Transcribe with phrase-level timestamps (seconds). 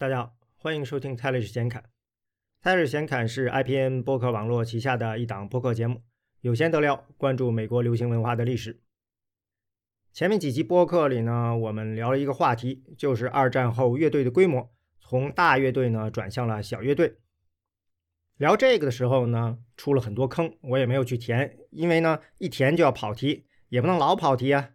[0.00, 1.82] 大家好，欢迎收听泰勒斯显侃。
[2.62, 6.04] 泰勒斯显侃是 IPN 播客网络旗下的一档播客节目，
[6.40, 8.80] 有闲得聊，关注美国流行文化的历史。
[10.12, 17.16] 前面几集播客里呢，我们聊了一个话题，就是二战后乐队的规模从大乐队呢转向了小乐队。
[18.36, 24.70] 聊这个的时候呢，出了很多坑，我也没有去填，因为呢一填就要跑题，也不能老跑题啊，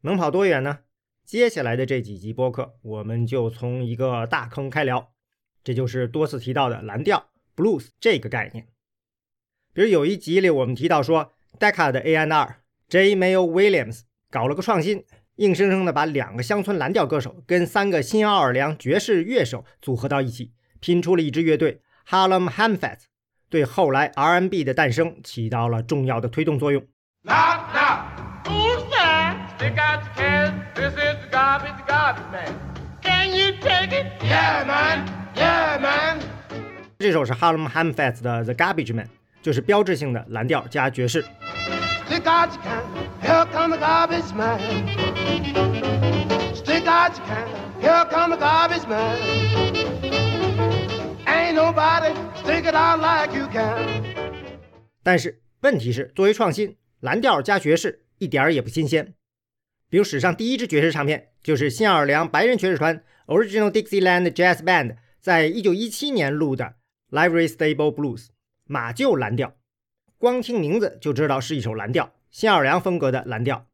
[0.00, 0.78] 能跑多远呢？
[1.26, 5.10] 接下来的这几集播客，我们就从一个大坑开聊，
[5.64, 8.68] 这就是多次提到的蓝调 （blues） 这个概念。
[9.74, 13.16] 比如有一集里我们提到说，Decca 的 A&R J.
[13.16, 23.06] Mayo Williams 搞了个创新，硬生生的把两个乡村蓝调歌手跟三个新奥尔良爵士乐手组合到一起，拼出了一支乐队 Harlem Hamfats，
[23.50, 26.86] 对后来 R&B 的诞生起到了重要的推动作用。
[29.58, 30.52] Stick out your can.
[30.74, 31.15] This is
[31.58, 32.54] the garbage, garbage man.
[33.02, 34.06] Can you take it?
[34.22, 35.08] Yeah, man.
[35.34, 36.20] Yeah, man.
[36.98, 39.06] 这首是 Harlem Hamfats 的 The Garbage Man，
[39.42, 41.24] 就是标志性的蓝调加爵士。
[42.08, 42.82] Stick out your can.
[43.22, 44.60] Here come the garbage man.
[46.54, 47.46] Stick out your can.
[47.80, 49.16] Here come the garbage man.
[51.26, 54.04] Ain't nobody stick it out like you can.
[55.02, 59.14] 但是问题是，作为创新，蓝调加爵士一点儿也不新鲜。
[59.88, 66.74] 比如史上第一支爵士唱片，就是新奥尔良白人爵士团 Original Dixieland Jazz Band 在一九一七年录的
[67.16, 68.26] 《Livery Stable Blues》
[68.64, 69.56] 马厩蓝调。
[70.18, 73.66] 光听名字就知道是一首蓝调，新奥尔良风格的蓝调。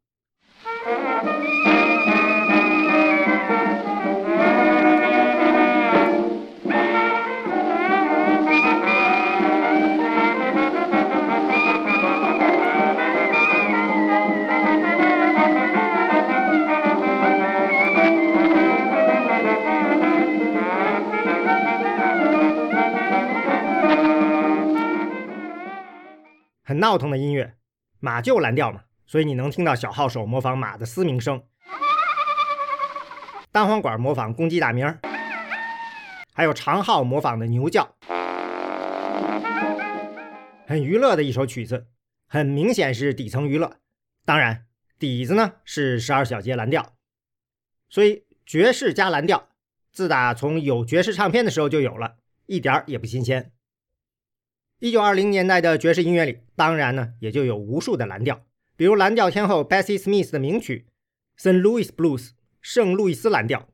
[26.83, 27.55] 闹腾的音乐，
[28.01, 31.41] 马厩蓝调嘛，所以你能听到小号手模仿马的嘶鸣声，
[33.53, 34.99] 单簧管模仿公鸡打鸣，
[36.33, 37.95] 还有长号模仿的牛叫，
[40.67, 41.87] 很娱乐的一首曲子，
[42.27, 43.77] 很明显是底层娱乐。
[44.25, 44.65] 当然，
[44.99, 46.97] 底子呢是十二小节蓝调，
[47.87, 49.47] 所以爵士加蓝调，
[49.93, 53.53] 自打从有爵士唱片的时候就有了，一点儿也不新鲜。
[54.83, 58.45] 一九二零年代的爵士音乐里，当然呢也就有无数的蓝调，
[58.75, 60.87] 比如蓝调天后 Bessie Smith 的名曲
[61.41, 61.61] 《St.
[61.61, 62.19] Louis Blues》
[62.59, 63.69] 圣路易斯蓝调。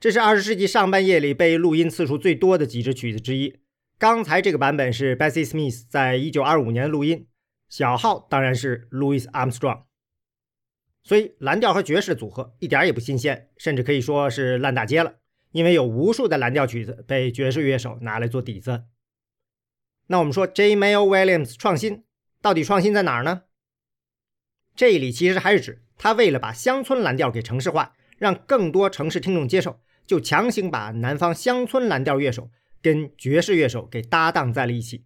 [0.00, 3.60] 这是二十世纪上半叶里被录音次数最多的几支曲子之一。
[3.98, 7.26] 刚才这个版本是 Bessie Smith 在一九二五年录音，
[7.68, 9.82] 小号当然是 Louis Armstrong。
[11.04, 15.16] 所以蓝调和爵士组合一点也不新鲜，甚至可以说是烂大街了。
[15.52, 18.84] 因为有无数的蓝调曲子被爵士乐手拿来做底子。
[20.06, 20.76] 那我们说 J.
[20.76, 22.04] Mayo Williams 创新，
[22.40, 23.42] 到底创新在哪儿呢？
[24.74, 29.78] 这里其实还是指他为了把乡村蓝调给城市化，让更多城市听众接受。
[30.10, 32.50] 就强行把南方乡村蓝调乐手
[32.82, 35.04] 跟爵士乐手给搭档在了一起，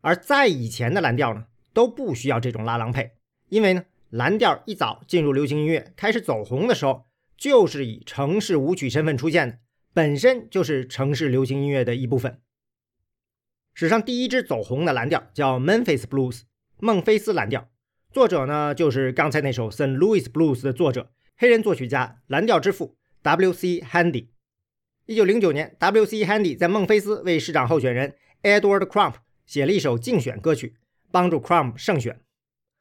[0.00, 3.14] 而在以前的蓝调呢，都不需要这种拉郎配，
[3.48, 9.58] 因为呢，蓝调一早进入流行音乐开始走红的时候，就是以城市舞曲身份出现的，
[9.92, 12.40] 本身就是城市流行音乐的一部分。
[13.74, 16.42] 史上第一支走红的蓝调叫 Memphis Blues，
[16.78, 17.68] 孟菲斯蓝调，
[18.12, 19.96] 作者呢就是刚才那首 St.
[19.96, 22.97] Louis Blues 的作者，黑人作曲家，蓝调之父。
[23.22, 23.80] W.C.
[23.80, 24.28] Handy，
[25.06, 26.24] 一九零九年，W.C.
[26.24, 30.76] Handy 在孟菲斯为市长候选人 Edward Crump 写了一首竞选歌曲，
[31.10, 32.20] 帮助 Crump 胜选。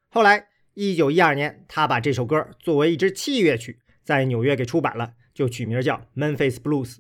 [0.10, 6.96] 后来，一九一二年，他把这首歌作为一支器乐曲在纽约给出版了，就取名叫《Memphis Blues》。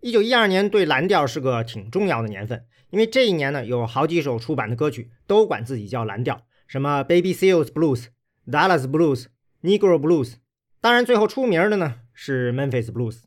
[0.00, 8.08] 一九一二年对蓝调是个挺重要的年份，因为这一年呢，有好几首出版的歌曲都管自己叫蓝调，什么 Baby Seals Blues、
[8.46, 9.26] Dallas Blues、
[9.62, 10.34] Negro Blues。
[10.80, 12.02] 当然，最后出名的呢。
[12.20, 13.20] 是 Memphis Blues。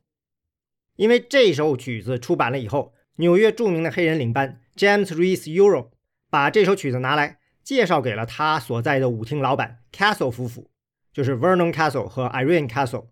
[0.98, 5.92] 因为这首曲子出版了以后，纽约著名的黑人领班 James Reese Europe
[6.30, 10.70] 把这首曲子拿来介绍给了他所在的舞厅老板 Castle 夫妇，
[11.14, 13.08] 就是 Vernon Castle 和 Irene Castle。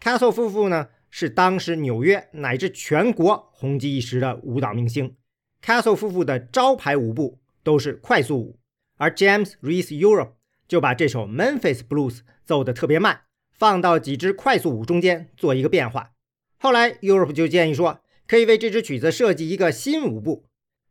[0.00, 5.16] Castle 夫妇呢是当时纽约乃至全国红极一时的舞蹈明星。
[5.64, 8.58] Castle 夫妇的招牌舞步都是快速舞，
[8.96, 10.32] 而 James Reese Europe
[10.66, 13.20] 就把这首 Memphis Blues 奏得特别慢，
[13.60, 16.12] 放到几支快速舞中间做一个变化。
[16.56, 20.46] 后来 Europe 就建议说，可以为这支曲子设计一个新舞步。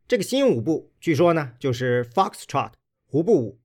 [0.06, 2.70] 这个新舞步据说呢就是 Foxtrot
[3.06, 3.60] 胡步舞。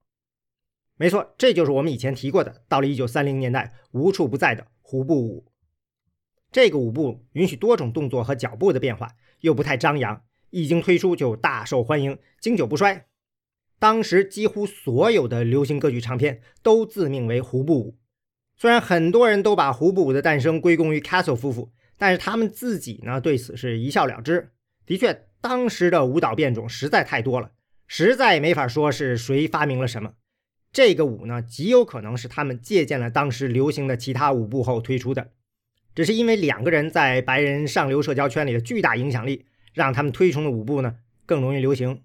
[0.98, 5.46] 没错，这就是我们以前提过的，到了1930年代无处不在的胡步舞。
[6.51, 9.12] 这个舞步允许多种动作和脚步的变化，
[9.42, 10.24] 又不太张扬。
[10.50, 13.06] 一经推出就大受欢迎，经久不衰。
[13.78, 17.98] 当时几乎所有的流行歌曲唱片都自命为胡步舞。
[18.56, 24.52] 虽然很多人都把胡步舞的诞生归功于 Castle 夫妇，但是他们自己呢对此是一笑了之。
[24.86, 27.52] 的确，当时的舞蹈变种实在太多了，
[27.88, 30.13] 实在没法说是谁发明了什么。
[30.72, 35.31] 这个舞呢，极有可能是他们借鉴了当时流行的其他舞步后推出的，
[35.94, 39.46] 只是因为两个人在白人上流社交圈里的巨大影响力。
[39.75, 42.01] 让他们推崇的舞步呢更容易流行。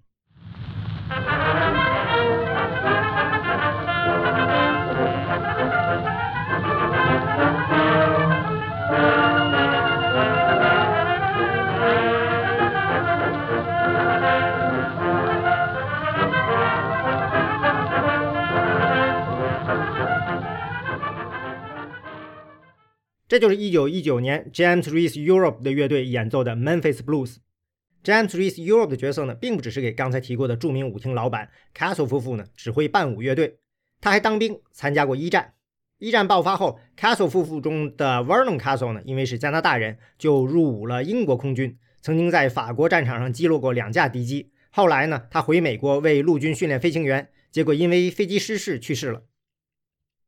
[23.31, 27.37] 这就是1919年 James Reese Europe 的乐队演奏的 Memphis Blues。
[28.03, 33.59] James Reese Europe 的角色呢，并不只是给刚才提过的著名舞厅老板 Castle 夫妇呢指挥伴舞乐队，
[34.01, 35.53] 他还当兵，参加过一战。
[35.97, 44.51] 一战爆发后，Castle 夫妇中的 Vernon Castle 呢，因为是加拿大人，就入伍了英国空军，曾经在法国战场上击落过两架敌机。
[44.71, 49.23] 后来呢，他回美国为陆军训练飞行员，结果因为飞机失事去世了。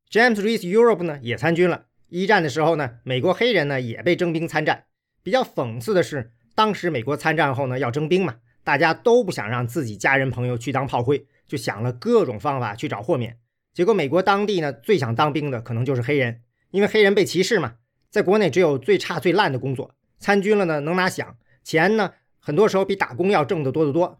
[0.09, 1.87] James Reese Europe 呢，也参军了。
[2.15, 4.83] 一战的时候呢，美国黑人呢也被征兵参战。
[5.23, 6.31] 比较讽刺的是。
[6.53, 13.39] 当时美国参战后呢，要征兵嘛，大家都不想让自己家人朋友去当炮灰，就想了各种方法去找豁免。
[13.73, 17.77] 结果美国当地呢，最想当兵的可能就是黑人，因为黑人被歧视嘛，
[18.11, 21.33] 在国内只有最差最烂的工作，参军了呢能拿饷，
[21.63, 24.19] 钱呢很多时候比打工要挣得多得多。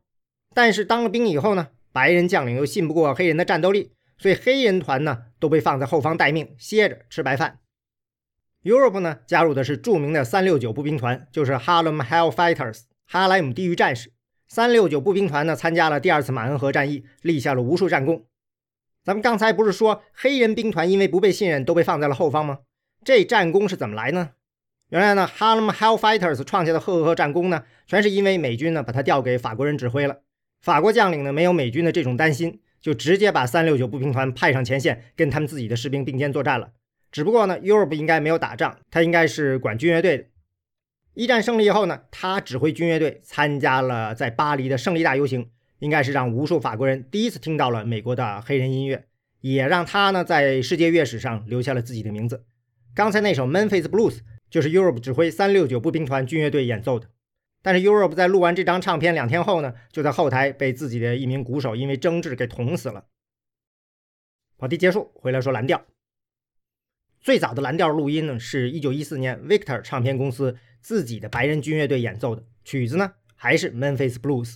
[0.55, 7.59] 但是当了兵以后呢，白人将领又信不过黑人的战斗力，所以黑人团呢都被放在后方待命，歇着吃白饭。
[8.63, 14.13] Europe 呢，加入的是著名的三六九步兵团，就是 Harlem Hellfighters，哈莱姆地狱战士。
[14.47, 18.25] 三六九步兵团呢，参加了第二次马恩河战役，立下了无数战功。
[19.03, 22.59] 咱们刚才不是说黑人兵团因为不被信任，都被放在了后方吗？
[23.03, 24.29] 这战功是怎么来呢？
[24.89, 30.19] 原来呢，Harlem Hellfighters 创下的赫赫战功呢，全是因为美军呢把他调给法国人指挥了。
[30.61, 36.69] 法国将领呢，没有美军的这种担心，就直接把三六九步兵团派上前线，跟他们自己的士兵并肩作战了。
[37.13, 40.25] 只不过呢，Europe 应该没有打仗，他应该是管军乐队的。
[41.13, 49.05] 一战胜利以后呢，他指挥军乐队参加了在巴黎的胜利大游行，应该是让无数法国人第一次听到了美国的黑人音乐，
[49.41, 52.47] 也让他呢在世界乐史上留下了自己的名字。
[52.95, 57.09] 刚才那首 Memphis Blues 就是 Europe 指挥三六九步兵团军乐队演奏的。
[57.61, 63.05] 但是 Europe 在录完这张唱片两天后呢，就在后台被自己的一名鼓手因为争执给捅死了。
[64.57, 65.85] 跑题结束，回来说蓝调。
[67.23, 74.55] 最早的蓝调录音呢，是一九一四年 Victor 唱片公司自己的白人军乐队演奏的曲子呢，还是 Memphis Blues。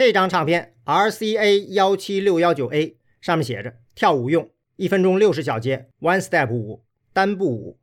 [0.00, 7.78] 这张唱片 RCA 幺七六幺九 A 上面写着跳舞用，一分钟六十小节，One Step 舞，单步舞。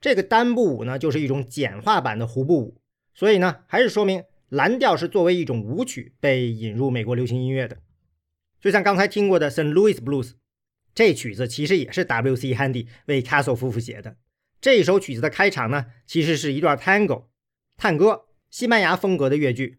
[0.00, 2.80] 这个单步舞呢，就是一种简化版的胡步舞。
[3.14, 7.76] 所以呢，还是说明蓝调是作为一种舞曲被引入美国流行音乐的。
[8.62, 9.70] 就像刚才听过的 St.
[9.70, 10.36] Louis Blues，
[10.94, 12.54] 这曲子其实也是 W.C.
[12.54, 14.16] Handy 为 Castle 夫妇写的。
[14.62, 17.24] 这首曲子的开场呢，其实是一段 Tango
[17.76, 19.76] 探歌，西班牙风格的乐句。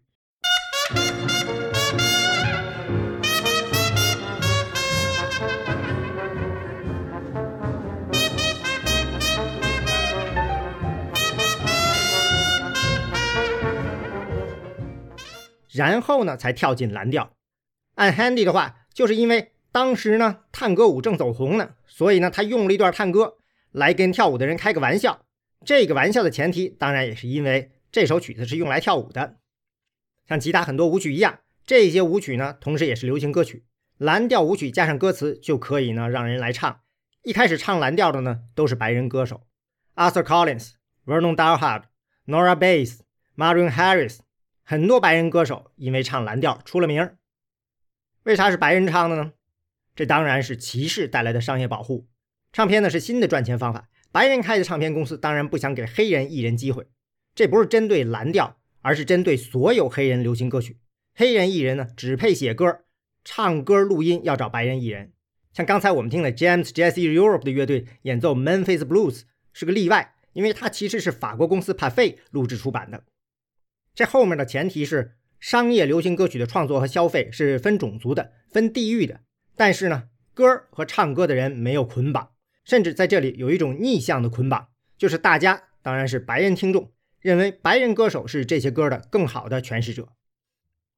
[15.72, 17.32] 然后呢，才跳进蓝调。
[17.94, 23.36] 按 Handy 的话，就是因为当时呢探戈舞正走红呢，所以呢他用了一段探戈
[23.72, 25.24] 来跟跳舞的人开个玩笑。
[25.64, 29.36] 这个玩笑的前提当然也是因为这首曲子是用来跳舞的，
[30.26, 33.66] 像其他很多舞曲一样，这些舞曲呢同时也是流行歌曲。
[33.98, 36.80] 蓝调舞曲加上歌词就可以呢让人来唱。
[37.22, 39.42] 一开始唱蓝调的呢都是白人歌手
[39.94, 40.70] ，Arthur Collins、
[41.04, 41.82] Vernon Dalhart、
[42.26, 43.00] Nora Bayes、
[43.36, 44.20] Marion Harris，
[44.70, 47.16] 很多白人歌手因为唱蓝调出了名。
[48.22, 49.32] 为啥是白人唱的呢？
[49.96, 52.06] 这当然是歧视带来的商业保护。
[52.52, 56.86] 唱片呢是新的赚钱方法，白人开的唱片公司当然不想给黑人艺人机会。
[57.34, 60.78] 这不是针对蓝调，而是针对所有黑人流行歌曲。
[61.16, 62.84] 黑人艺人呢只配写歌。
[63.24, 65.10] 唱歌录音要找白人艺人，
[65.52, 69.22] 像刚才我们听的 James Jesse Europe 的乐队演奏 Memphis Blues
[69.52, 73.02] 是个例外，因为它其实是法国公司 p a f e 录制出版的。
[74.00, 79.20] 这后面的前提是商业流行歌曲的创作和消费是分种族的、分地域的，
[79.56, 82.30] 但是呢，歌和唱歌的人没有捆绑，
[82.64, 86.90] 甚至在这里有一种逆向的捆绑，就是大家当然是白人听众
[87.20, 90.08] 认为白人歌手是这些歌的更好的诠释者。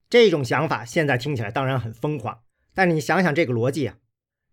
[0.08, 2.42] 这种想法现在听起来当然很疯狂，
[2.72, 3.96] 但是你想想这个逻辑啊，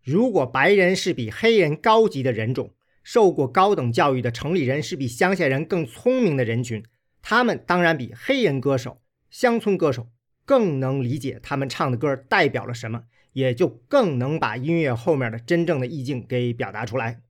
[0.04, 6.84] 如果白人是比黑人高级的人种，受过高等教育的城里人是比乡下人更聪明的人群，
[7.22, 10.10] 他们当然比黑人歌手、乡村歌手
[10.46, 17.22] 更能理解他们唱的歌代表了什么，也就更能把音乐后面的真正的意境给表达出来。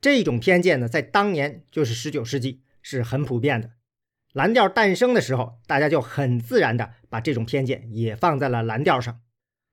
[0.00, 3.70] 这种偏见呢，在当年就是19世纪是很普遍的。
[4.32, 9.20] 蓝调诞生的时候，大家就很自然的把这种偏见也放在了蓝调上。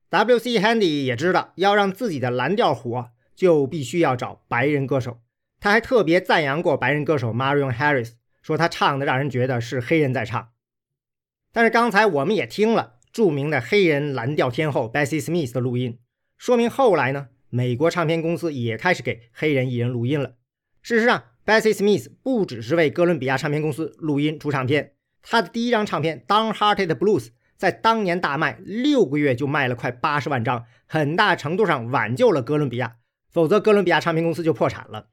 [0.09, 0.59] W.C.
[0.59, 5.21] Handy 也知道，要让自己的蓝调火，就必须要找白人歌手。
[5.59, 8.11] 他还特别赞扬过白人歌手 Marion Harris，
[8.41, 10.49] 说他唱的让人觉得是黑人在唱。
[11.53, 15.99] 但是刚才我们也听了著名的黑人蓝调天后 Bessie Smith 的录音，
[16.37, 20.35] 说明后来呢，美国唱片公司也开始给黑人艺人录音了。
[20.81, 27.25] 事实上，Bessie Smith 不只是为哥伦比亚唱片公司录音出唱片，他的第一张唱片《Downhearted Blues》
[27.57, 32.95] 在当年大卖，六个月就卖了快八十万张，很大程度上挽救了哥伦比亚，
[33.29, 35.09] 否则哥伦比亚唱片公司就破产了。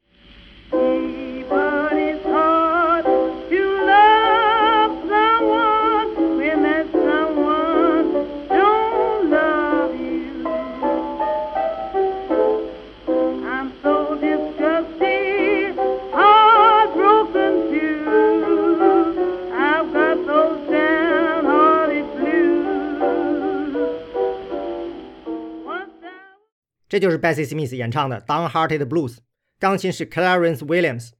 [26.89, 29.13] 这就是 Bessie Smith 演唱的《Downhearted Blues》，
[29.59, 31.11] 钢琴是 Clarence Williams。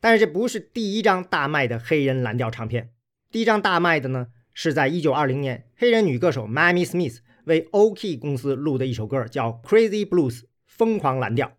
[0.00, 2.90] 但是这不是第一张大卖的黑人蓝调唱片，
[3.30, 11.52] 第一张大卖的呢是在1920年，黑人女歌手 Mamie Smith 为 OK 公司录的一首歌，叫《Crazy Blues》，疯狂蓝调。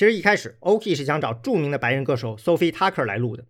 [0.00, 0.94] 其实一开始，O.K.
[0.94, 3.44] 是想找著名的白人歌手 Sophie Tucker 来录的，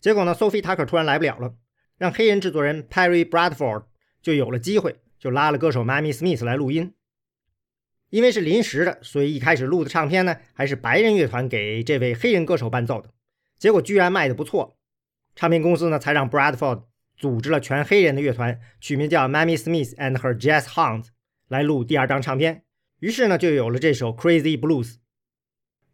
[0.00, 1.54] 结果呢，Sophie Tucker 突然来不了了，
[1.98, 3.84] 让黑人制作人 Perry Bradford
[4.22, 6.94] 就有了机会，就拉了歌手 Mamie Smith 来录音。
[8.08, 13.10] 因为是临时的，所以一开始录的唱片呢，还是白人乐团给这位黑人歌手伴奏的，
[13.58, 14.78] 结果居然卖的不错，
[15.36, 16.84] 唱片公司呢才让 Bradford
[17.18, 21.08] 组织了全黑人的乐团，取名叫 Mamie Smith and Her Jazz Hounds
[21.48, 22.64] 来录第二张唱片，
[23.00, 24.94] 于是呢就有了这首 Crazy Blues。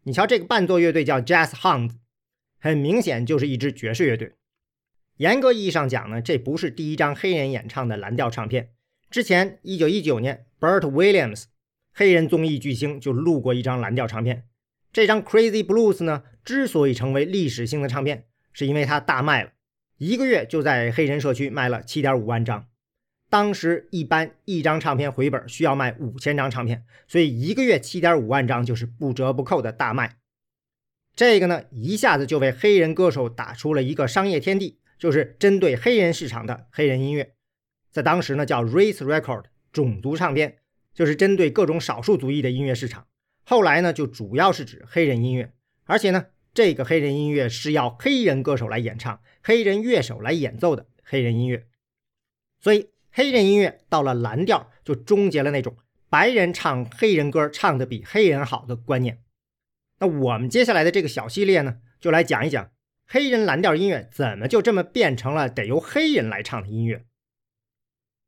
[0.07, 1.91] 你瞧，这个伴奏乐队叫 Jazz Hounds，
[2.61, 4.35] 很明显就是一支爵士乐队。
[5.17, 8.69] 严格意义上讲呢，这不是第一张黑人演唱的蓝调唱片。
[9.09, 11.47] 之前，一九一九年，Bert Williams，
[11.91, 14.45] 黑人综艺巨星就录过一张蓝调唱片。
[14.93, 19.51] 这张 Crazy Blues 呢，之所以成为历史性的唱片，是因为它大卖了，
[19.97, 22.69] 一个月就在黑人社区卖了七点五万张。
[23.29, 30.17] 当时一般一张唱片回本需要卖五千张唱片，所以一个月七点五万张就是不折不扣的大卖。
[31.15, 37.33] 这个呢，一下子就为黑人歌手打出了一个商业天地，就是针对黑人市场的黑人音乐，
[37.91, 40.59] 在当时呢叫 Race Record 种族唱片，
[40.93, 43.07] 就是针对各种少数族裔的音乐市场。
[43.43, 45.51] 后来呢就主要是指黑人音乐，
[45.85, 51.67] 而且呢这个黑人音乐是要黑人歌手来演唱、黑人乐手来演奏的黑人音乐。
[52.59, 55.75] 所以，黑人音乐到了蓝调，就终结了那种
[56.07, 59.23] 白人唱黑人歌唱的比黑人好的观念。
[59.97, 62.69] 那我们接下来的这个小系列呢，就来讲一讲
[63.07, 67.05] 黑人蓝调音乐怎么就这么变成了得由黑人来唱的音乐。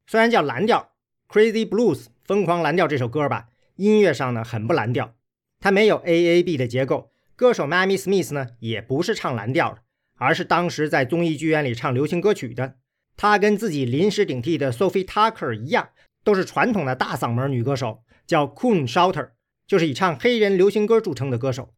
[0.08, 0.94] 虽然叫蓝调
[1.32, 5.14] 《Crazy Blues》疯狂蓝调这首歌吧，音乐上呢很不蓝调，
[5.60, 7.12] 它没有 A A B 的结构。
[7.36, 9.82] 歌手 Mamie Smith 呢也不是唱蓝调的，
[10.16, 12.78] 而是当时在综艺剧院里唱流行歌曲的。
[13.22, 15.90] 她跟自己临时顶替的 Sophie Tucker 一样，
[16.24, 19.32] 都是传统的大嗓门女歌手，叫 Coon Shouter，
[19.68, 21.74] 就是以唱黑人流行歌著称的歌手。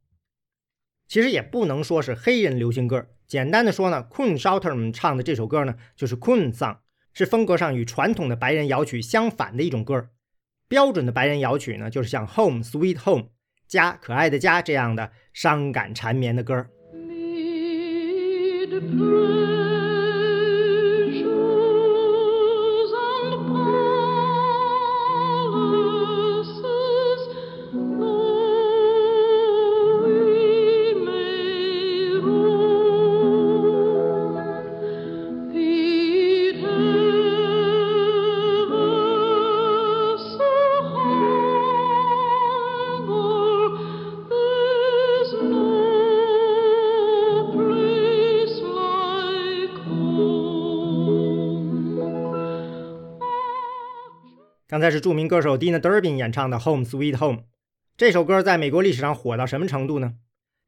[1.08, 6.78] 其实也不能说是黑人流行歌，简单的说呢，Coon Shouter 们唱的这首歌呢就是 Coon Song。
[7.12, 10.10] 是风格上与传统的白人摇曲相反的一种歌。
[10.68, 13.24] 标准的白人摇曲呢，就是像《Home Sweet Home》
[13.68, 16.68] 家可爱的家这样的伤感缠绵的歌。
[54.82, 57.38] 才是著名歌手 Dina Durbin 演唱的《Home Sweet Home》
[57.96, 60.16] 这首歌，在美国历史上火到什么程度呢？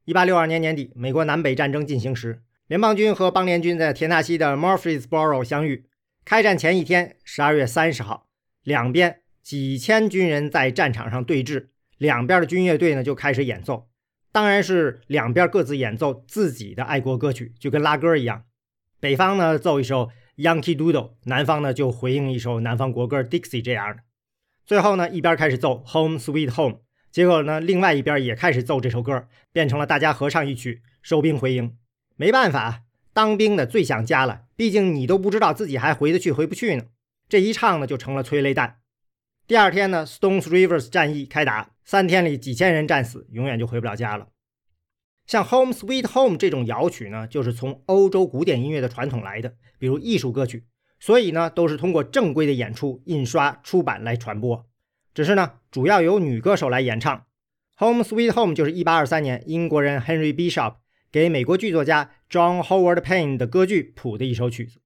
[0.06, 5.88] 一八六二年年底，美国南北战争进行时，联邦军和邦联军在田纳西的 Murfreesboro 相遇。
[6.24, 8.28] 开战前一天，十二月三十号，
[8.64, 11.68] 两边几千军人在战场上对峙，
[11.98, 13.88] 两边的军乐队呢就开始演奏，
[14.32, 18.44] 当然是两边各自演奏自己的爱国歌曲，就跟拉歌一样。
[19.00, 20.10] 北方呢奏一首。
[20.38, 24.04] Yankee Doodle，南方呢就回应一首南方国歌 Dixie 这样的。
[24.66, 26.80] 最后呢，一边开始奏 Home Sweet Home，
[27.12, 31.78] 结果呢，另外一边也开始奏这首歌，变成了大家合唱一曲，收兵回营。
[32.16, 36.86] 没办法，当兵的最想家了，毕竟你都不知道自己还回得去回不去呢。
[37.30, 38.78] 这一唱呢，就成了催泪弹。
[39.46, 44.30] 第二天呢，Stones Rivers 战役开打，三天里几千人战死，永远就回不了家了。
[45.26, 50.66] 像《Home Sweet Home》这种摇曲呢，就是从欧洲古典音乐的传统来的，比如艺术歌曲，
[51.00, 54.66] 所以呢，都是通过正规的演出、印刷、出版来传播。
[55.14, 57.18] 只是呢，主要由女歌手来演唱。
[57.78, 60.76] 《Home Sweet Home》就是1823年英国人 Henry Bishop
[61.12, 64.80] 给美国剧作家 John Howard Payne 的歌剧谱的一首曲子。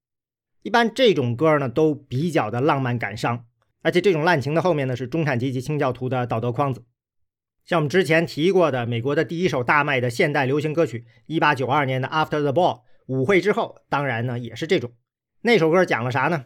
[0.62, 3.46] 一般这种歌呢，都比较的浪漫感伤，
[3.82, 6.84] 而且这种滥情的后面呢，是中产阶级清教徒的道德框子。
[7.68, 12.76] 像我们之前提过的，美国的第一首大卖的现代流行歌曲，一八九二年的《After the Ball》
[13.08, 14.94] 舞会之后，当然呢也是这种。
[15.42, 16.46] 那首歌讲了啥呢？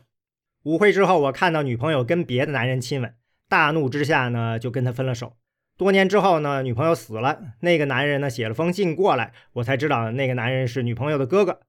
[0.63, 3.13] 舞会之后，我看到女朋友跟别的男人亲吻，
[3.47, 5.37] 大怒之下呢就跟他分了手。
[5.77, 11.61] 多年之后呢，女朋友死了，那个男人呢写了封信过来，我才知道那个男人是女朋友的哥哥。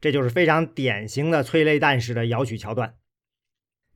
[0.00, 2.94] 这就是非常典型的催泪弹式的摇曲桥段。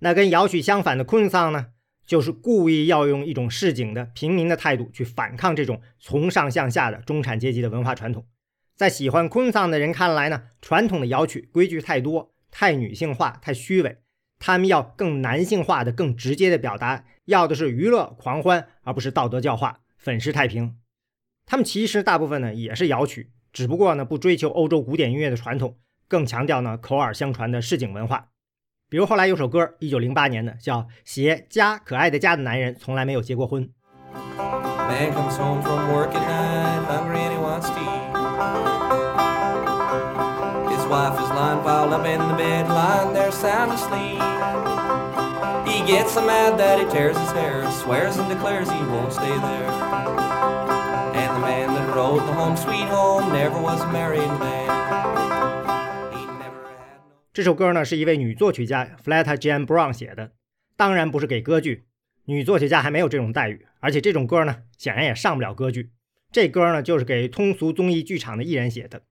[0.01, 1.69] 那跟摇曲相反的昆桑呢？
[2.07, 8.25] 就是故意要用一种市井的平民的态度去反抗这种从上向下的中产阶级的文化传统。
[8.77, 13.99] 在喜欢昆桑的人看来呢，传统的摇曲规矩太多，太女性化，太虚伪。
[14.39, 20.77] 他们要更男性化的、更直接的表达，要的是娱乐狂欢，而不是道德教化、粉饰太平。
[21.47, 28.29] 他们其实大部分呢也是摇曲，只不过呢不追求欧洲古典音乐的传统，更强调呢口耳相传的市井文化。
[28.89, 33.65] 比如后来有首歌，一九零八年的，叫《写家可爱的家的男人从来没有结过婚》。
[34.89, 38.07] Man comes home from work at night, hungry and he wants tea
[40.71, 44.23] His wife is lying piled up in the bed, lying there sound asleep.
[45.67, 49.27] He gets so mad that he tears his hair, swears and declares he won't stay
[49.27, 49.69] there.
[51.13, 54.76] And the man that wrote the home sweet home never was a married man.
[57.37, 60.33] 这首歌呢，是一位女作曲家 Fleta Jan Brown 写的，
[60.75, 61.85] 当然不是给歌剧。
[62.25, 65.91] 女作曲家还没有这种待遇，而且这种歌呢，显然也上不了歌剧。
[66.33, 69.03] 这歌呢，就是给通俗综艺剧场的艺人写的。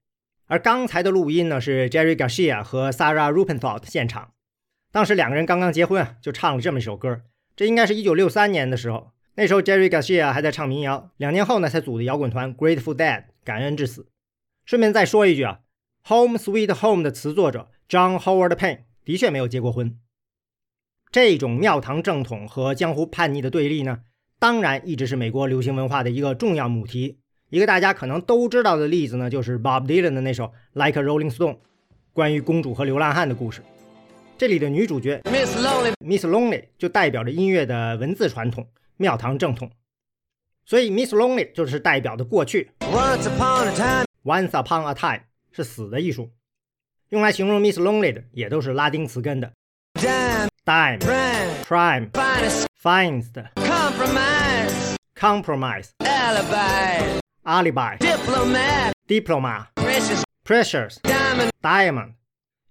[0.48, 4.32] 而刚才的录音呢，是 Jerry Garcia 和 Sarah Rubenthal 现场，
[4.92, 7.22] 当时两个人刚刚结婚啊，就唱了这么一首歌。
[7.56, 14.08] 这应该是一九六三年的时候，那时候 Jerry Garcia 还在唱民谣，两年后呢，才组的摇滚团 Grateful Dead，感恩至死。
[14.66, 15.60] 顺便再说一句啊，
[16.10, 17.70] 《Home Sweet Home》的词作者。
[17.88, 20.00] John Howard Payne 的确没有结过婚。
[21.12, 24.00] 这种庙堂正统和江湖叛逆的对立呢，
[24.40, 27.20] 当然一直是美国流行文化的一个重要母题。
[27.50, 31.54] 一个大家可能都知道的例子呢，就是 Bob Dylan 的那首《Like a Rolling Stone》，
[32.12, 33.62] 关于公主和流浪汉的故事。
[34.38, 38.68] 这里的女主角 Miss Lonely Miss Lonely 就代表着音乐的文字传统，
[38.98, 39.72] 庙堂正统。
[40.66, 46.32] 所以 Miss Lonely 就是代表的过去 Once upon a time，Once upon a time 是死的艺术。
[47.16, 49.54] 用来形容 Miss Lonely 的也都是拉丁词根的
[49.94, 62.16] Dime Brand prime、Finest finest、Compromise compromise、Alibi alibi、Diplomat diploma、Precious precious、Diamond diamond。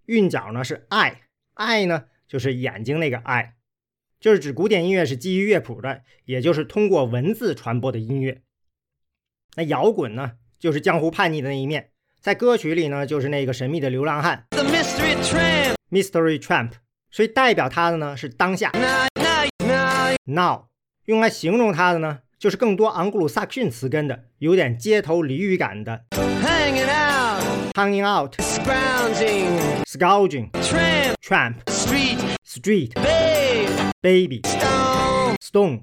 [0.05, 1.23] 韵脚呢是 i
[1.55, 3.55] i 呢就是眼睛那个 i，，
[4.21, 8.43] 就是指古典音乐是基于乐谱的，也就是通过文字传播的音乐。
[9.57, 11.93] 那摇滚呢，就是江湖叛逆的那一面，
[12.25, 16.71] 在歌曲里呢，就是那个神秘的流浪汉 The Mystery Tramp mystery tramp，
[17.11, 20.63] 所以代表他的呢是当下 Now now now now，
[21.05, 33.69] 用来形容他的呢，就是更多昂古鲁萨克逊词根的，有点街头俚语感的 Hanging out hanging out scrounging scounging tramp tramp street street babe
[34.01, 35.83] baby stone stone。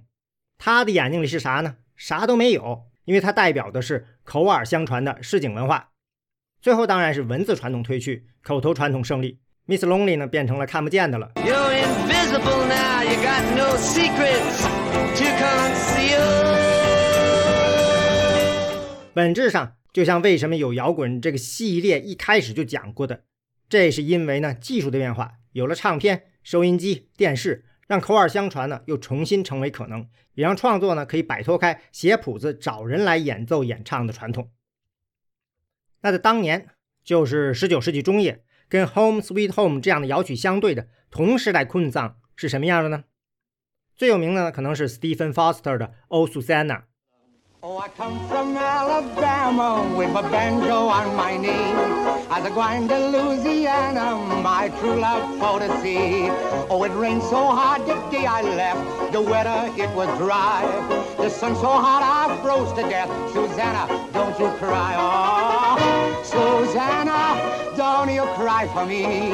[0.58, 1.76] 他的眼睛里是啥呢？
[1.96, 5.90] 啥都没有，因为它代表的是口耳相传的市井文化。
[6.62, 9.40] 最后当然是文字传统退去，口头传统胜利。
[9.66, 11.32] Miss Lonely 呢变成了看不见的了。
[11.38, 14.62] You're invisible now You got no secrets
[15.18, 16.22] to conceal
[19.16, 23.24] 本质上就像为什么有摇滚这个系列一开始就讲过的，
[23.68, 34.52] 这是因为呢技术的变化，有了唱片、收音机、电视，让口耳相传呢又重新成为可能，也让创作呢可以摆脱开写谱子找人来演奏演唱的传统。
[36.02, 36.68] 那在当年，
[37.04, 43.04] 就是十九世纪中叶，跟《Home Sweet Home》这样的摇曲相对的同时代昆藏是什么样的呢？
[43.96, 46.68] 最有名的呢可能是 Stephen Foster 的《Oh Susanna》。
[47.64, 51.76] Oh, I come from Alabama with my banjo on my knee.
[52.32, 56.32] As I grind to Louisiana, my true love for to see.
[56.72, 60.66] Oh, it rained so hard the day I left, the weather it was dry.
[61.18, 63.12] The sun so hot I froze to death.
[63.32, 65.61] Susanna, don't you cry, oh,
[66.32, 67.36] Susanna,
[67.76, 69.34] don't you cry for me.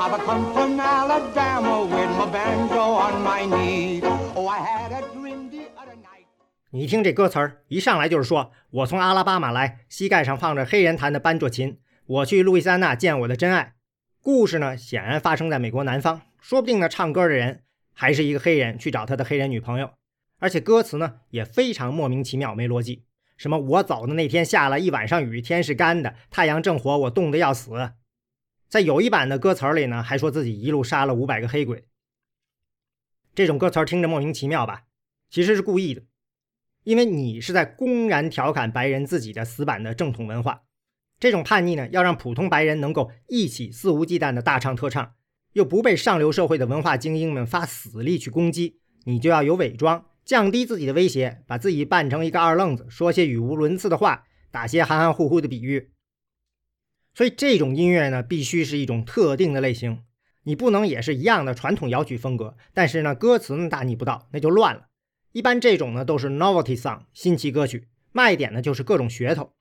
[0.00, 4.00] I've come from Alabama with my banjo on my knee.
[4.34, 6.24] Oh, I had a dream the other night.
[6.70, 13.74] 你一听这歌词儿，一上来就是说我从阿拉巴马来，膝盖上放着黑人弹的班卓琴，我去路易斯安那见我的真爱。
[14.22, 19.90] 故事呢，显然发生在美国南方，说不定呢，唱歌的人还是一个黑人去找他的黑人女朋友，
[20.38, 23.04] 而且歌词呢也非常莫名其妙，没逻辑。
[23.38, 27.70] 什么我走的那天下了一晚上雨，天是干的，太阳正火，我冻得要死。
[28.68, 31.84] 在有一版的歌词里呢，还说自己一路杀了五百个黑鬼。
[33.34, 34.82] 这种歌词听着莫名其妙吧？
[35.30, 36.02] 其实是故意的。
[36.82, 40.64] 因为你是在公然调侃白人自己的死板的正统文化，
[41.20, 45.14] 这种叛逆呢，要让普通白人能够一起肆无忌惮的大唱特唱，
[45.52, 55.88] 又不被上流社会的文化精英们发死力去攻击，你就要有伪装，降低自己的威胁，把自己扮成一个二愣子，说些语无伦次的话，打些含含糊糊的比喻。
[57.14, 60.02] 所以这种音乐呢，必须是一种特定的类型，
[60.42, 64.88] 你不能也是一样的传统摇曲风格，但是呢，歌词呢大逆不道，那就乱了。
[65.32, 69.54] 一般这种呢都是 novelty song 新奇歌曲，卖点呢就是各种噱头，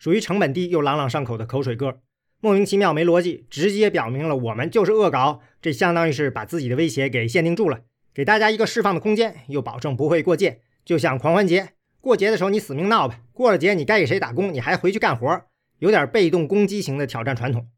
[0.00, 2.00] 属于成本低又朗朗上口的口水歌，
[2.40, 7.82] 莫名其妙没逻辑，直接表明了我们就是恶搞，这相当于是把自己的威胁给限定住了，
[8.14, 10.60] 给大家一个释放的空间，又保证不会过界。
[10.84, 15.42] 就像狂欢节，过节的时候你死命闹吧，过了节你该给谁打工，你还回去干活，
[15.78, 17.68] 有点被动攻击型的挑战传统。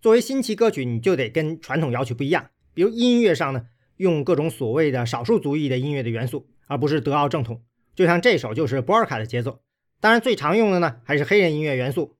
[0.00, 3.66] 作为新奇歌曲，你就得跟传统摇曲不一样，比如音乐上呢。
[3.98, 7.62] 用各种所谓的少数族裔的音乐的元素，而不是德奥正统。
[7.94, 9.60] 就像这首就是波尔卡的节奏，
[10.00, 12.16] 当然最常用的呢还是黑人音乐元素，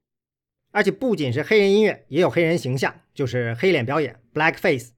[0.71, 4.91] 而且不仅是黑人音乐，也有黑人形象，就是黑脸表演 （blackface）。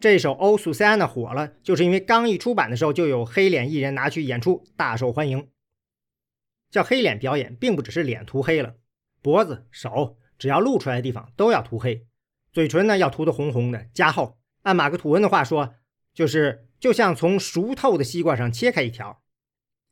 [0.00, 5.48] 这首《Oh Susanna》火了，就是因为刚一出版的时候就有黑脸艺人拿去演出，大受欢迎。
[6.70, 8.74] 叫黑脸表演，并不只是脸涂黑了，
[9.22, 12.06] 脖子、手，只要露出来的地方都要涂黑，
[12.52, 14.38] 嘴唇呢要涂得红红的，加厚。
[14.62, 15.74] 按马克吐温的话说。
[16.14, 19.20] 就是就像从熟透的西瓜上切开一条，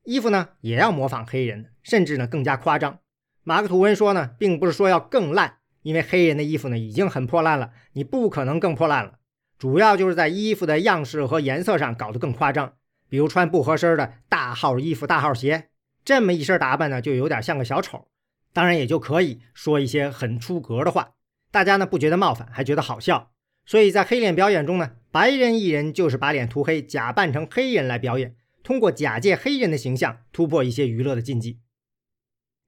[0.04, 3.00] 衣服呢也要模仿黑人，甚至呢更加夸张。
[3.42, 9.18] 马克吐温说呢，并不是说要更烂，因为黑人的衣服呢已经很破烂了，你不可能更破烂了。
[9.62, 12.74] 主要就是在衣服的样式和颜色上搞得更夸张，
[13.08, 15.68] 比如穿不合身的大号衣服、大号鞋，
[16.04, 18.08] 这么一身打扮呢，就有点像个小丑。
[18.52, 21.12] 当然也就可以说一些很出格的话，
[21.52, 23.30] 大家呢不觉得冒犯，还觉得好笑。
[23.64, 31.60] 所以在黑脸表演中呢，白人艺人就是把脸涂黑，假扮成黑人来表演，通过假借黑人的形象突破一些娱乐的禁忌。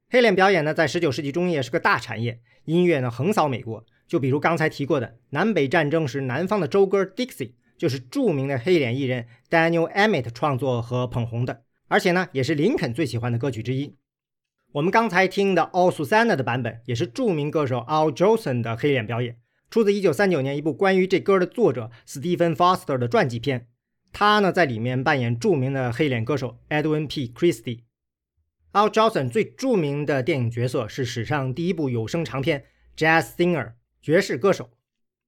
[0.08, 3.84] 黑脸表演呢，在19世纪中叶是个大产业，音乐呢横扫美国。
[4.06, 13.96] 就比如刚才提过的南北战争时南方的州歌《Dixie》，就是著名的黑脸艺人 Daniel Emmett 创作和捧红的，而且呢，也是林肯最喜欢的歌曲之一。
[14.72, 19.38] 我们刚才听的《All Susanna》的版本，也是著名歌手 Al Jolson 的黑脸表演，
[19.70, 23.68] 出自1939年一部关于这歌的作者 Stephen Foster 的传记片。
[24.12, 27.28] 他呢，在里面扮演著名的黑脸歌手 Edwin P.
[27.28, 27.80] Christie。
[28.72, 32.64] Al Jolson 最著名的电影角色是史上第一部有声长片
[33.00, 33.66] 《Jazz Singer》
[34.04, 34.68] 爵士歌手。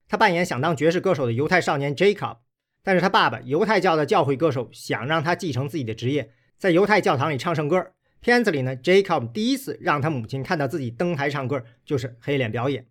[0.07, 2.41] 他扮演想当爵士歌手的犹太少年 Jacob，
[2.85, 7.93] 但是他爸爸犹太教的教会歌手想让他继承自己的职业，在犹太教堂里唱圣歌。
[8.21, 12.87] 片子里呢，Jacob 第一次让他母亲看到自己登台唱歌，就是黑脸表演。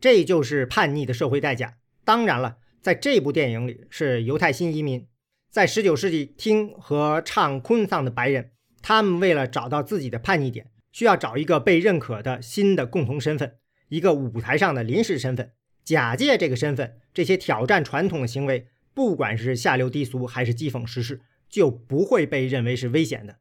[0.00, 1.76] 这就是叛逆的社会代价。
[2.04, 5.06] 当然了，在这部电影里是犹太新移民。
[5.48, 8.50] 在19世纪听和唱昆桑的白人，
[8.82, 13.58] 他们为了找到自己的叛逆点，需要找一个被认可的新的共同身份，
[13.90, 15.52] 一个舞台上的临时身份。
[15.84, 23.36] 假借这个身份，这些挑战传统的行为，不管是下流低俗还是讥讽时事，就不会被认为是危险的。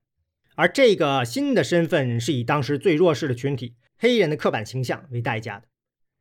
[0.55, 5.67] 而这个新的身份是以当时最弱势的群体黑人的刻板形象为代价的。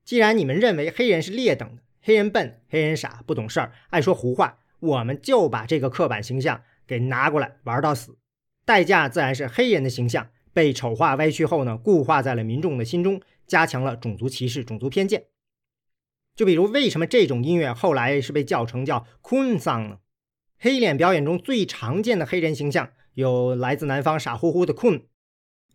[0.04, 4.60] 既然你们认为黑人是劣等的，黑人笨，黑人傻，不懂事儿，爱说胡话。
[4.80, 8.16] 我们就把这个刻板形象给拿过来玩到死，
[8.64, 15.26] 代价自然是黑人的形象被丑化歪曲后呢，固化在了民众的心中，加强了种族歧视、种族偏见。
[16.36, 19.98] 就比如，为什么这种音乐后来是被叫成叫 “coon song” 呢？
[20.56, 25.06] 黑脸表演中最常见的黑人形象有来自南方傻乎乎的 coon，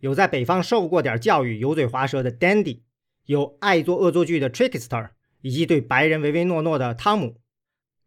[0.00, 2.80] 有在北方受过点教育、油嘴滑舌的 dandy，
[3.26, 5.10] 有爱做恶作剧的 trickster，
[5.42, 7.40] 以及对白人唯唯诺诺的汤姆。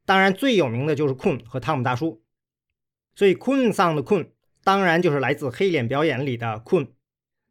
[0.06, 2.24] 当然，最有名的就是 coon 和汤姆大叔，
[3.14, 4.30] 所以坤桑的 “coon”
[4.64, 6.88] 当然就是来自黑脸表演里的 coon。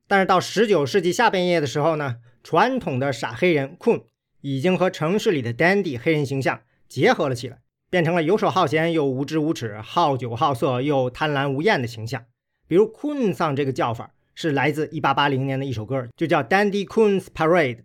[0.08, 4.00] 但是到十九世纪下半叶的时候呢，传统的傻黑人坤
[4.40, 7.58] 已经和城市里的 dandy 黑人形象结合了起来，
[7.90, 12.24] 变成了游手好闲又无知无耻、好酒好色又贪婪无厌的形象。
[12.68, 17.76] 比如坤桑这个叫法是来自一八八零年的一首歌，就叫《Dandy Coons Parade》。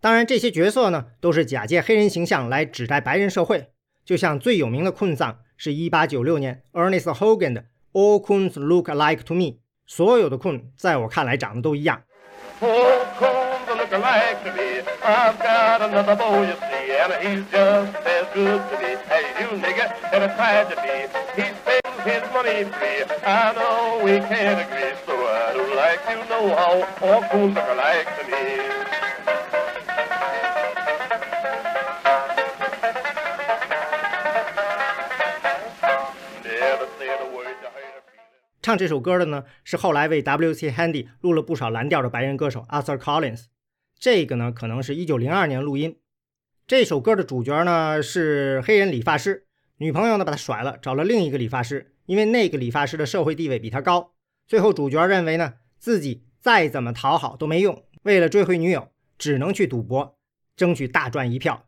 [0.00, 3.68] 当然，这些角色呢，都是假借黑人形象来指代白人社会。
[4.04, 9.58] 就像最有名的困丧是一八九六年 Ernest Hogan 的 All Coons Look Like to Me，
[9.94, 12.00] 所有的困在我看来长得都一样。
[38.62, 40.70] 唱这首歌的呢，是后来为 W.C.
[40.70, 43.46] Handy 录了不少蓝调的白人歌手 Arthur Collins。
[43.98, 45.98] 这个呢，可能是一九零二年录音。
[46.68, 49.46] 这首歌的主角呢是黑人理发师，
[49.78, 51.92] 女朋友呢把他甩了，找了另一个理发师。
[52.06, 54.12] 因为那个理发师的社会地位比他高，
[54.46, 60.16] 最后主角认为呢自己再怎么讨好都没用，为了追回女友，只能去赌博，
[60.56, 61.66] 争取大赚一票。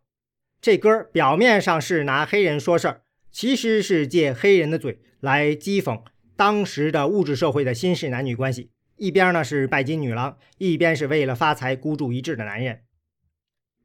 [0.61, 3.03] 这歌表面上是拿黑人说事儿，
[3.33, 6.01] 其实是借黑人的嘴来讥讽。
[6.37, 12.81] 当时的物质社会的新式男女关系，一边呢是拜金女郎，一边是为了发财孤注一掷的男人。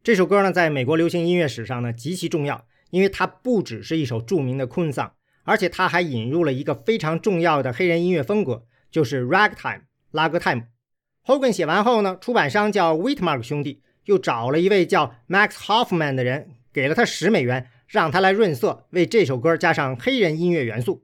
[0.01, 5.11] 这首歌呢，在美国流行音乐史上呢极其重要，因为它不只是一首著名的 coon song，，
[5.43, 10.63] 而且它还引入了一个非常重要的黑人音乐风格，就是 ragtime 拉格泰姆。
[11.25, 21.03] Hogan 写完后呢，出版商叫 Whitmark 兄弟又找了一位叫 Max Hoffman 的人，给了他十美元，让他来润色，为这首歌加上黑人音乐元素。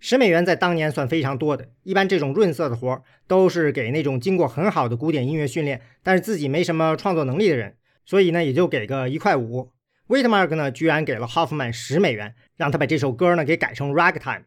[0.00, 9.72] 十美元在当年算非常多的，一般这种润色的活儿都是给那种经过很好的古典音乐训练，但是自己没什么创作能力的人，所以呢也就给个一块五。
[10.06, 14.44] Witmark 呢居然给了 Hoffman 十美元，让他把这首歌呢给改成 Ragtime。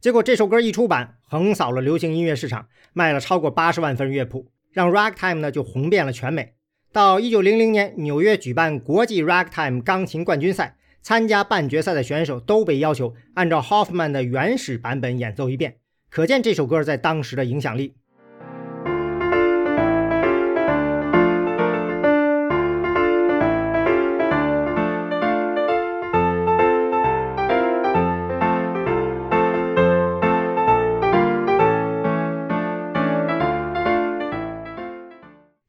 [0.00, 6.54] 结果这首歌一出版，横扫了流行音乐市场，卖了超过八十万份乐谱，让 Ragtime 呢就红遍了全美。
[6.92, 10.76] 到一九零零年，纽约举办国际 Ragtime 钢琴冠军赛。
[11.02, 15.76] 参加半决赛的选手都被要求按照 Hoffman 的原始版本演奏一遍，
[16.10, 17.94] 可见这首歌在当时的影响力。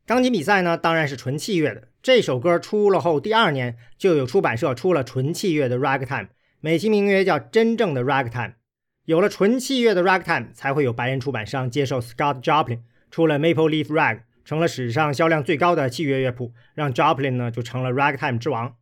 [0.05, 1.90] 钢琴比赛呢，当然是纯器乐的。
[2.03, 8.53] 这首歌出了后，第二年就有出版社出了纯器乐的 Ragtime，美其名曰叫真正的 Ragtime。
[9.05, 12.79] 有了纯器乐的 Ragtime，才会有白人出版商接受 Scott Joplin
[13.11, 18.75] 出了 Maple Leaf Rag，成了史上销量最高的器乐乐谱，让 Joplin 呢就成了 Ragtime 之王。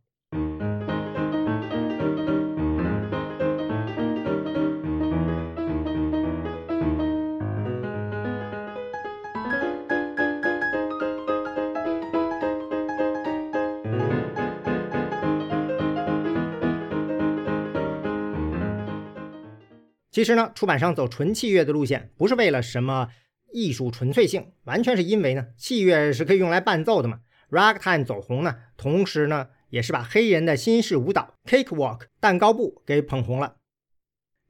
[20.20, 23.08] 其实呢，出版商走纯器乐的路线，不是为了什么
[23.54, 27.20] 艺术纯粹性，完全是因为呢，器乐是可以用来伴奏的嘛。
[27.48, 33.56] Ragtime 走红呢，同时呢，也是把黑人的新式舞蹈 Cakewalk 蛋糕步给捧红了。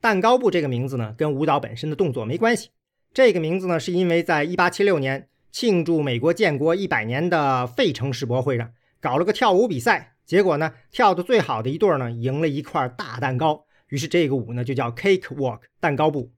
[0.01, 2.71] 蛋糕步这个名字呢，跟舞蹈本身的动作没关系。
[3.15, 13.67] 这个名字呢，是因为在1876年庆祝美国建国一百年的费城世博会上搞了个跳舞比赛，结果呢，跳的最好的一对呢，赢了一块大蛋糕。
[13.90, 16.33] 于是这个舞呢就叫 Cake Walk 蛋糕步。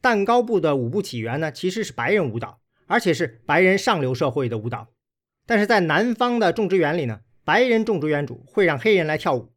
[0.00, 4.88] 蛋糕步的舞步起源呢其实是白人舞蹈，而且是白人上流社会的舞蹈。
[5.44, 9.52] 但是在南方的种植园里呢，白人种植园主会让黑人来跳舞，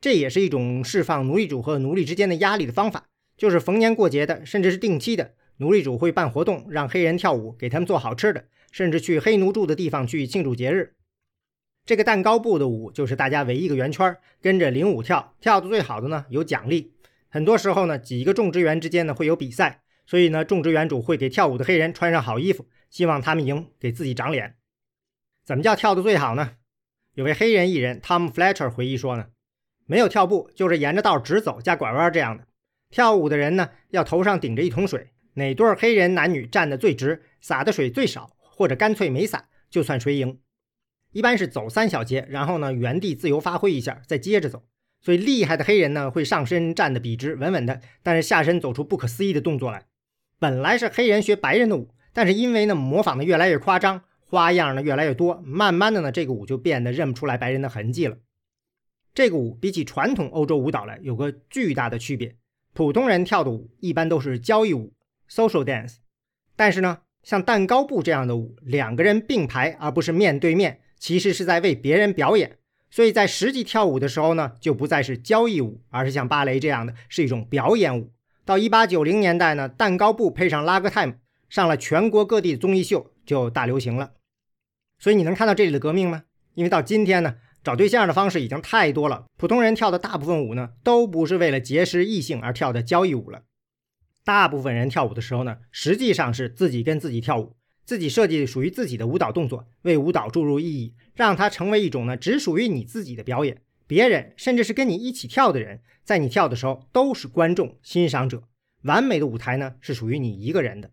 [0.00, 3.06] 这也是一种释放奴隶主和奴隶之间的压力的方法。
[3.36, 10.96] 就是逢年过节的，甚至是定期的，奴隶主会办活动让黑人跳舞，给他们做好吃的，甚至去黑奴住的地方去庆祝节日。
[11.88, 16.92] 这个蛋糕步的舞就是大家围一个圆圈，跟着领舞跳，跳的最好的呢有奖励。
[17.30, 24.56] 很多时候呢，几个种植园之间呢会有比赛，所以呢，种植园主会给跳舞的黑人穿上好衣服，希望他们赢，给自己长脸。
[25.46, 26.56] 怎么叫跳的最好呢？
[27.14, 29.28] 有位黑人艺人 Tom Fletcher 回忆说呢，
[29.86, 32.44] 没有跳步，就是沿着道直走加拐弯这样的。
[32.90, 40.38] 跳舞的人呢，要头上顶着一桶水，哪对黑人男女站得最直，洒的水最少，或者干脆没洒，就算谁赢。
[41.12, 44.64] 一般是走三小节，然后呢原地自由发挥一下，再接着走。
[45.00, 49.86] 所以厉害的黑人呢会上身站得笔直稳稳的，但是下身走出不可思议的动作来。
[50.38, 58.18] 本来是黑人学白人的舞，但是因为呢模仿的越来越夸张，花样呢越来越多，慢慢的呢这个舞就变得认不出来白人的痕迹了。
[59.14, 62.36] 这个舞比起传统欧洲舞蹈来有个巨大的区别，
[62.74, 64.92] 普通人跳的舞一般都是交谊舞
[65.30, 65.96] （social dance），
[66.54, 70.80] 但是呢像蛋糕步这样的舞，两个人并排而不是面对面。
[70.98, 72.58] 其实是在为别人表演，
[72.90, 78.12] 所以在实际跳舞的时候呢，就不再是交谊舞，而是像芭蕾这样的是一种表演舞。
[78.44, 81.14] 到一八九零年代呢，蛋糕步配上拉格泰姆
[81.48, 84.12] 上了全国各地的综艺秀，就大流行了。
[84.98, 86.24] 所以你能看到这里的革命吗？
[86.54, 93.42] 因为到今天呢，找对象的方式已经太多了，普通人跳的大部分舞呢，都不是为了结识异性而跳的交谊舞了。
[94.24, 97.54] 大部分人跳舞的时候呢，实际上是自己跟自己跳舞。
[97.88, 103.62] 自己设计属于自己的舞蹈动作，为舞蹈注入意义，让它成为一种呢只属于你自己的表演。
[103.86, 108.42] 别人甚至是跟你一起跳的人，在你跳的时候都是观众、欣赏者。
[108.82, 110.90] 完美的舞台呢是属于你一个人的。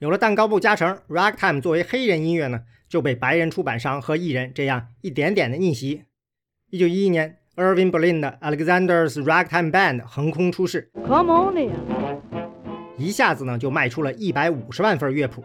[0.00, 6.02] 有了蛋糕布加成，Ragtime 作为黑人音乐呢就被白人出版商和艺人这样一点点的逆袭。
[6.70, 11.70] 一九一一年，Irving Berlin 的 Alexander's Ragtime Band 横空出世，Come on in，
[12.98, 15.44] 一下子呢就卖出了一百五十万份乐谱。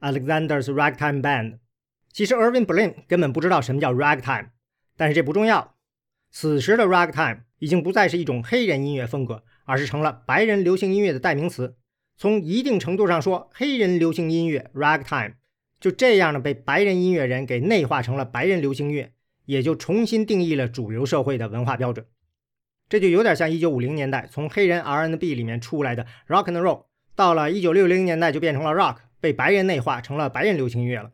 [0.00, 1.58] Alexander's Ragtime Band。
[2.12, 4.48] 其实 Irving Berlin 根本不知道什么叫 Ragtime，
[4.96, 5.76] 但是这不重要。
[6.32, 11.76] 此时的 Ragtime 已经不再是一种黑人音乐风格，而是成了白人流行音乐的代名词。
[12.16, 15.34] 从一定程度上说，黑人流行音乐 Ragtime
[15.80, 19.12] 就这样的被白人音乐人给内化成了白人流行乐，
[19.46, 22.06] 也就重新定义了主流社会的文化标准。
[22.88, 28.96] 这就有点像1950年代从黑人 R&B 里面出来的 Rock and Roll，到了1960年代就变成了 Rock。
[29.20, 31.12] 被白人内化成了白人流行音乐了，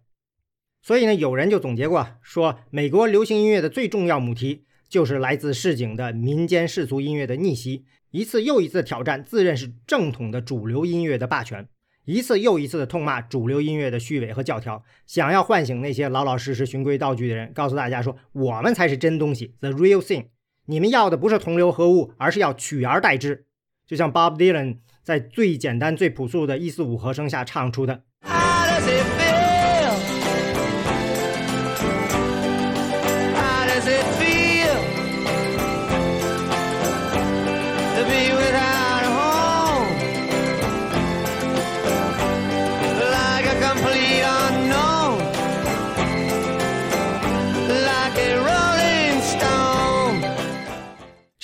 [0.80, 11.68] 所以呢，有人就总结过说，美国流行音乐的最重要母题就是来自市井的民间世俗音乐的逆袭，一次又一次挑战自认是正统的主流音乐的霸权，
[12.04, 20.26] 一次又一次的痛骂主流音乐的虚伪和教条，想要唤醒那些老老实实循规蹈矩的人，告诉大家说，我们才是真东西，the real thing，
[20.66, 23.46] 你们要的不是同流合污，而是要取而代之，
[23.84, 24.78] 就像 Bob Dylan。
[25.06, 28.02] 在最简单、最朴素的一四五和声下唱出的。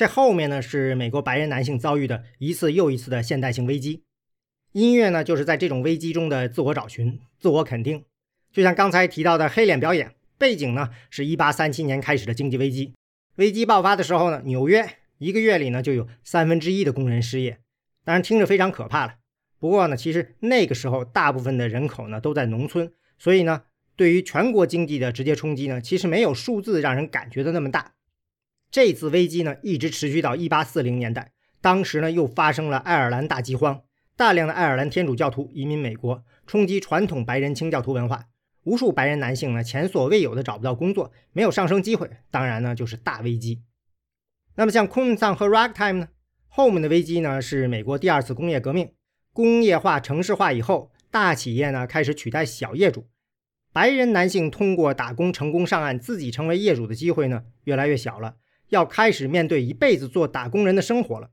[0.03, 4.03] 这后面呢是美国白人男性遭遇的一次又一次的现代性危机。
[4.73, 8.05] 音乐呢就是在这种危机中的自我找寻、自我肯定。
[8.53, 12.93] 就像刚才提到的黑脸表演，背景呢是一八三七年开始的经济危机。
[13.37, 14.85] 危机爆发的时候呢，纽约
[15.19, 17.61] 一个月里呢就有三分之一的工人失业，
[18.05, 19.15] 当然听着非常可怕了。
[19.61, 23.63] 不过呢，其实那个时候大部分的人口呢都在农村，所以呢。
[23.95, 27.93] 对于全国经济的直接冲击呢，其实没有数字让人感觉的那么大。
[28.73, 33.83] 这次危机呢，一直持续到一八四零年代，当时呢又发生了爱尔兰大饥荒，
[34.17, 38.29] 大量的爱尔兰天主教徒移民美国，冲击传统白人清教徒文化，
[38.65, 43.63] 无数白人男性呢前所未有的找不到工作，没有上升机会，当然呢就是大危机。
[44.55, 46.09] 那么像 c o n s o n 和 Ragtime 呢，
[46.49, 48.95] 后面的危机呢是美国第二次工业革命，
[49.35, 53.07] 工业化、城市化以后，大企业呢开始取代小业主。
[53.75, 58.37] 白人男性通过打工成功上岸，自己成为业主的机会呢越来越小了，
[58.73, 61.29] 要开始面对一辈子做打工人的生活了。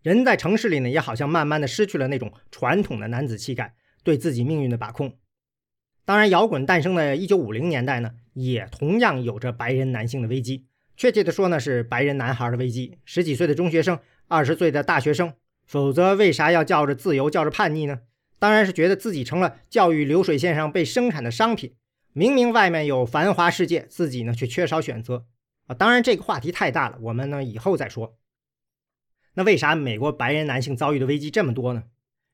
[0.00, 5.18] 人在城市里呢，也好像慢慢的失去了那种传统的男子气概，对自己命运的把控。
[6.06, 10.64] 当然，摇滚诞生的一九五零年代呢，也同样有着白人男性的危机，
[10.96, 12.96] 确切的说呢，是白人男孩的危机。
[13.04, 15.34] 十几岁的中学生，二十岁的大学生，
[15.66, 18.00] 否则为啥要叫着自由，叫着叛逆呢？
[18.38, 21.74] 当然是觉得自己成了教育流水线上被生产的商品。
[22.14, 25.26] 明明外面有繁华世界，自己呢却缺少选择
[25.70, 25.74] 啊！
[25.74, 28.18] 当然这个话题太大了，我们呢以后再说。
[29.34, 31.84] 那为啥美国白人男性遭遇的危机这么多呢？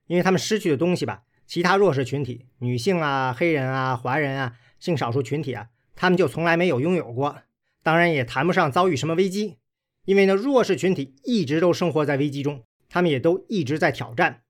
[0.07, 7.43] 因为他们失去的东西吧，其他弱势群体，女性啊、黑人啊、华人啊、性少数群体啊，他们就从来没有拥有过。
[7.83, 9.59] 当然也谈不上遭遇什么危机，
[10.05, 14.43] 因为呢弱势群体一直都生活在危机中，他们也都一直在挑战。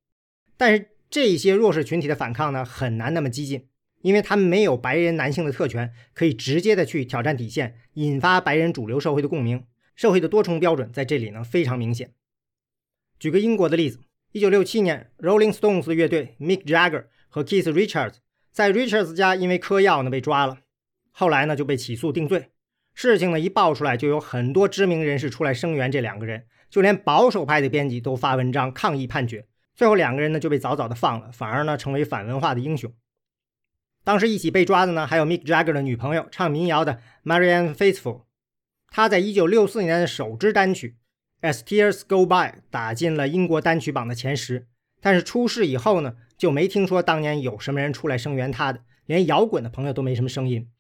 [0.56, 0.90] 但是。
[1.08, 3.68] 这些弱势群体的反抗呢，很难那么激进，
[4.02, 9.64] 因为他们没有白人男性的特权，可以直接的去挑战底线，引发白人主流社会的共鸣。
[9.94, 12.12] 社会的多重标准在这里呢非常明显。
[13.18, 14.00] 举个英国的例子，
[14.32, 18.16] 一九六七年，Rolling Stones 的乐队 Mick Jagger 和 Keith Richards
[18.52, 20.58] 在 Richards 家因为嗑药呢被抓了，
[21.10, 22.50] 后来呢就被起诉定罪。
[22.92, 29.46] 事情呢一爆出来，就有很多知名人士出来声援这两个人，就连保守派的编辑都发文章抗议判决。
[29.74, 32.92] 最后两个人呢就被早早的放了，反而呢成为反文化的英雄。
[34.06, 38.22] 当时一起被抓的呢还有 Mick Jagger 的女朋友，唱民谣的 Marianne Faithful。
[38.88, 40.94] 她在一九六四年的首支单曲
[41.50, 42.34] 《As Tears Go By》
[42.70, 44.68] 打进了英国单曲榜的前十。
[45.00, 50.70] 但是出事以后呢，就没听说当年有什么人出来声援她的，连摇滚的朋友都没什么声音。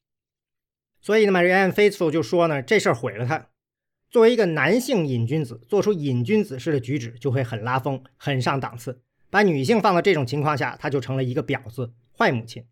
[1.00, 3.48] 所以呢，Marianne Faithful 就说呢，这事儿毁了他。
[4.08, 9.02] 作为一个男性瘾君子，做出瘾君子式的举止就会很拉风、很上档次。
[9.30, 12.64] 把女性放到这种情况下，他就成了一个婊子、坏母亲。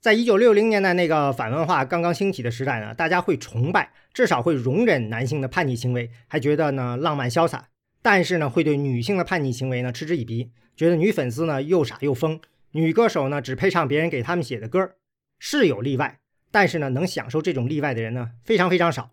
[0.00, 7.68] 在一九六零年代那个反文化刚刚兴起的时代呢，大家会崇拜，至少会容忍男性的叛逆行为，还觉得呢浪漫潇洒。
[8.00, 12.40] 但是呢，会对女性的叛逆行为呢嗤之以鼻，觉得女粉丝呢又傻又疯，
[12.70, 14.92] 女歌手呢只配唱别人给他们写的歌。
[15.38, 16.20] 是有例外，
[16.50, 19.10] 但是呢，能享受这种例外的人呢非常非常少。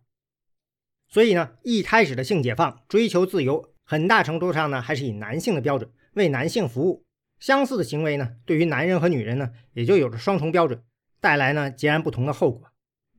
[1.10, 7.04] 所以呢，一开始的性解放、追求自由，很大程度上呢，还是以男性的标准为男性服务。
[7.40, 10.82] 相似的行为呢，对于男人和女人呢，也就有着双重标准，
[11.22, 12.68] 带来呢截然不同的后果。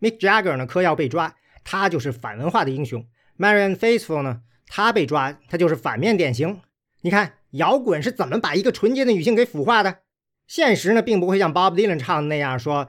[0.00, 3.04] Mick Jagger 呢嗑药被抓，他就是反文化的英雄
[3.38, 6.60] ；Marian Faithful 呢，他被抓，他就是反面典型。
[7.02, 9.98] 你看，摇滚是怎么把一个纯洁的女性给腐化的？
[10.46, 12.88] 现实呢，并不会像 Bob Dylan 唱的那样说。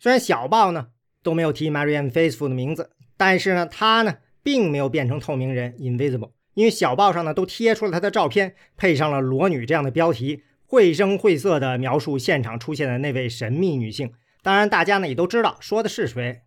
[0.00, 0.88] 虽然小报呢
[1.22, 14.10] 都没有提 Marianne Faithful 的名字，但是呢，她呢并没有变成透明人 （invisible），因为小报上呢都贴出了她的照片，配上了“裸女”这样的标题，绘声绘色地描述现场出现的那位神秘女性。
[14.42, 16.40] 当然，大家呢也都知道说的是谁。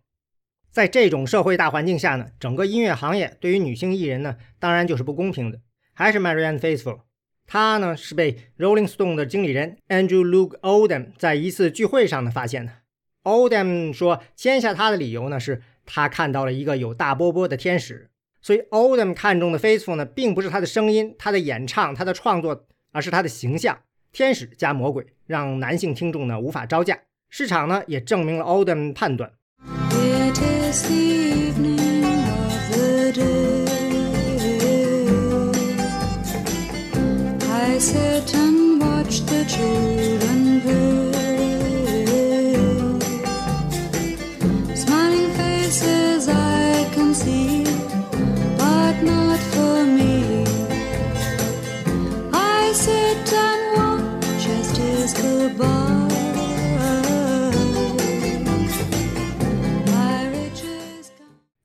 [0.72, 5.60] 在这种社会大环境下呢，整个音乐行业对于女性艺人呢，当然就是不公平的。
[5.92, 7.02] 还是 Marianne Faithfull，
[7.46, 12.72] 她呢是被 Rolling Stone 的经理人 Andrew Luke Oldham 在一次聚会上呢发现的。
[13.24, 18.08] Odem 说签下她的理由呢是他看到了一个有大波波的天使。
[18.40, 23.78] 所以 Odem 看中的 Faithful 呢，并不是她的声音、她的演唱、她的创作，而是她的形象，
[24.12, 26.98] 天使加魔鬼，让男性听众呢无法招架。
[27.30, 29.32] 市场呢也证明了 Odem 判断。
[29.90, 33.64] It is the evening of the day.
[37.50, 40.93] I sit and watch the children play.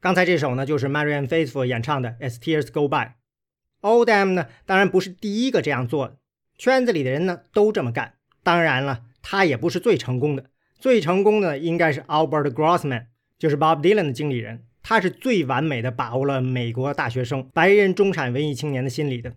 [0.10, 6.18] 刚才这首呢，就是 Marianne Faithful 演唱的《As Tears Go by，oldam 呢，当然不是第一个这样做的，
[6.57, 8.16] 圈子里的人呢都这么干。
[8.41, 10.45] 当然了，他也不是最成功的，
[10.80, 13.05] 最成功的应该是 Albert Grossman，
[13.38, 14.64] 就是 Bob Dylan 的经理人。
[14.82, 19.36] 他是最完美的把握了美国大学生、白人中产文艺青年的心理的，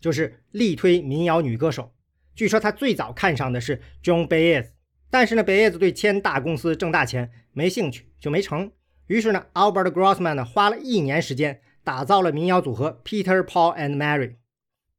[0.00, 1.92] 就是力推民谣女歌手。
[2.36, 4.68] 据说他最早看上的是 Joan Baez，
[5.10, 8.70] 但是呢，Baez 对签大公司挣大钱没兴趣，就没成。
[9.06, 14.36] 于是呢，Albert Grossman 呢花了一年时间打造了民谣组合 Peter, Paul and Mary。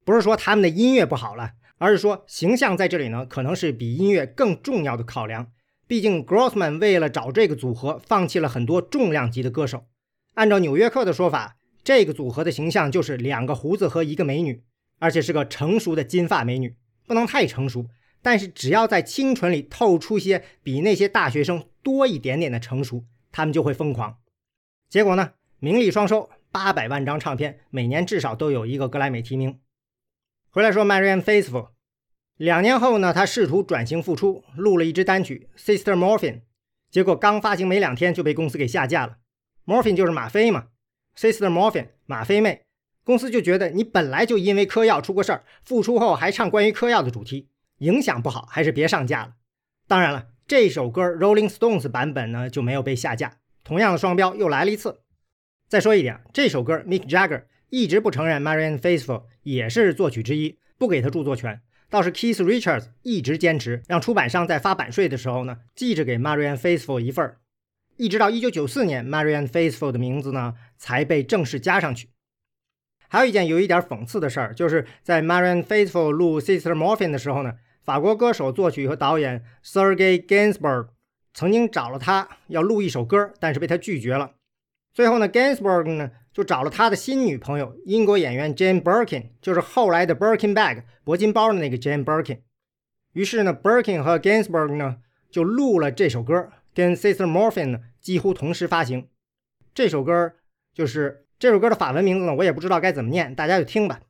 [0.03, 5.51] 不是说他们的音乐不好了，而是说形象在这里呢可能是比音乐更重要的考量。
[5.87, 9.85] 毕竟，Grossman 为了找这个组合，放弃了很多重量级的歌手。
[10.33, 14.63] 按照《纽约客》的说法，这个组合的形象就是两个胡子和一个美女，
[14.99, 16.75] 而且是个成熟的金发美女，
[17.05, 17.87] 不能太成熟，
[18.21, 24.17] 但是只要在清纯里透出些比那些大学生多一点点的成熟，他们就会疯狂。
[24.87, 29.59] 结果呢，名利双收，八百万张唱片，每年至少都有一个格莱美提名。
[30.49, 31.71] 回来说 Marianne Faithfull。
[32.37, 36.35] 两年后呢，他试图转型复出，录了一支单曲《Sister Morphine》，
[36.89, 39.17] 结果刚发行没两天就被公司给下架了。
[39.65, 40.67] Morphine 就是吗啡嘛
[41.17, 42.63] ，Sister Morphine 吗啡妹，
[43.03, 49.33] 公司就觉得你本来就因为嗑药出过事儿，复出后还唱关于嗑药的主题，影响不好，还是别上架了。
[49.87, 54.99] 当然了，这首歌 Rolling Stones 版本呢就没有被下架，同样的双标又来了一次。
[55.67, 61.59] 再说一点，这首歌 Mick Jagger 一直不承认 Marianne Faithful 也是作曲之一，不给他著作权。
[61.89, 67.39] 倒是 Keith Richards 一直坚持让出版商在发版税的时候呢，记着给 Marianne Faithful 一份儿，
[67.97, 72.09] 一直到1994年，Marianne Faithful 的名字呢才被正式加上去。
[73.07, 77.53] 还有一件有一点讽刺的事儿，就是在 Marianne Faithfull 录《Sister Morphine》的时候呢，
[77.85, 80.87] 法国歌手、作曲和导演 Sergei Gainsbourg
[81.33, 84.31] 曾经找了他要录一首歌，但是被他拒绝了。
[84.93, 86.11] 最后呢，Gainsbourg 呢。
[86.35, 92.39] 就找了他的新女朋友，英国演员 Jane Birkin，就是后来的 Birkin bag 铂金包的那个 Jane Birkin。
[93.13, 94.97] 于是呢，Birkin 和 Gainsbourg 呢
[95.31, 99.07] 就录了这首歌，跟 Sister Morphine 呢几乎同时发行。
[99.73, 100.33] 这首歌
[100.73, 104.01] 就是这首歌的法文名字呢，我也不知道该怎么念，大家就听吧。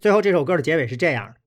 [0.00, 1.39] 最后这首歌的结尾是这样。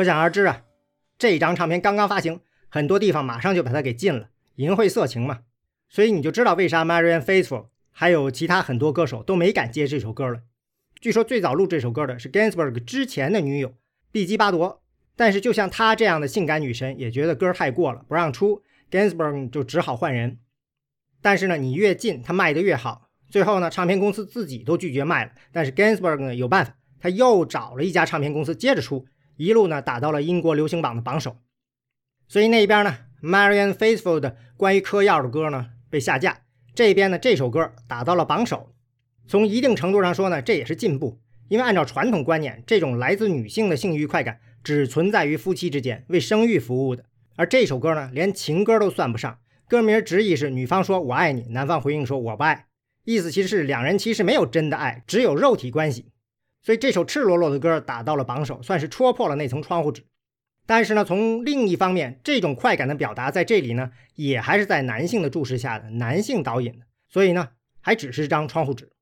[0.00, 0.62] 可想而知啊，
[1.18, 2.40] 这张唱片刚刚发行，
[2.70, 5.40] 很多地方马上就把它给禁了，淫秽色情嘛。
[5.90, 10.40] 所以你就知道为啥 Marianne Faithful 还有其他很多歌手都没敢接这首歌了。
[11.02, 13.74] 据说最早录这首歌的是 Gainsbourg 之前的女友
[14.10, 14.82] 碧姬巴朵，
[15.16, 20.38] 但是就像她这样的性感女神也觉得歌太过了，不让出，Gainsbourg 就只好换人。
[21.20, 23.10] 但是呢，你越禁，它卖的越好。
[23.28, 29.06] 最后呢，唱片公司自己都拒绝卖了，但是 Gainsbourg 呢有办法，他又找了一家唱片公司接着出。
[29.40, 31.38] 一路呢打到了英国流行榜的榜首，
[32.28, 36.42] 所以那边呢，Marian Faithful 的关于嗑药的歌呢被下架，
[36.74, 38.74] 这边呢这首歌打到了榜首。
[39.26, 47.06] 从一定程度上说呢，这也是进步，因为按照传统观念，这种来自女性的性欲快感只存在于夫妻之间，为生育服务的。
[47.36, 52.66] 而这首歌呢，连情歌都算不上，歌名直译是女方说我爱你，男方回应说我不爱，
[53.04, 56.09] 意思其实是两人其实没有真的爱，只有肉体关系。
[56.62, 60.04] 所以这首赤裸裸的歌打到了榜首，算是戳破了那层窗户纸。
[60.66, 66.86] 但是呢，从另一方面，这种快感的表达在这里呢，也还是在男性的注视下的，男性导引的。
[67.08, 67.48] 所以呢，
[67.80, 68.92] 还只是张窗户纸。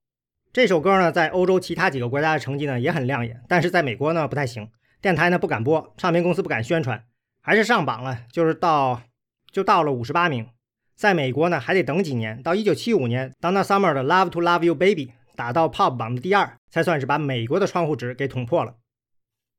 [0.53, 4.71] 这首歌呢，在欧洲其他几个国家的成绩呢也很亮眼，但是在美国呢不太行，
[5.03, 7.05] 电台呢不敢播，唱片公司不敢宣传，
[7.43, 9.03] 还是上榜了，就是到
[9.53, 10.49] 就到了五十八名。
[10.97, 15.07] 在美国呢，还得等几年，到一九七五年，Donna Summer 的《Love to Love You Baby》。
[15.39, 18.75] 打到 Pop 榜的第二，才算是把美国的窗户纸给捅破了。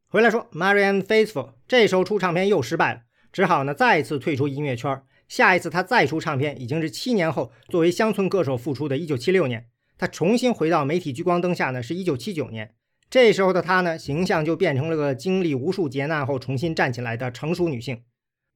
[0.09, 3.01] 回来说，Marian Faithful 这时候出唱片又失败了，
[3.31, 5.01] 只好呢再次退出音乐圈。
[5.29, 9.67] 下一次他再出唱片，已经是七年后，作为乡村歌手复出的1976年。
[9.97, 12.73] 他重新回到媒体聚光灯下呢，是一九七九年。
[13.09, 18.03] 这时候的他呢，形象就变成了个经历无数劫难后重新站起来的成熟女性。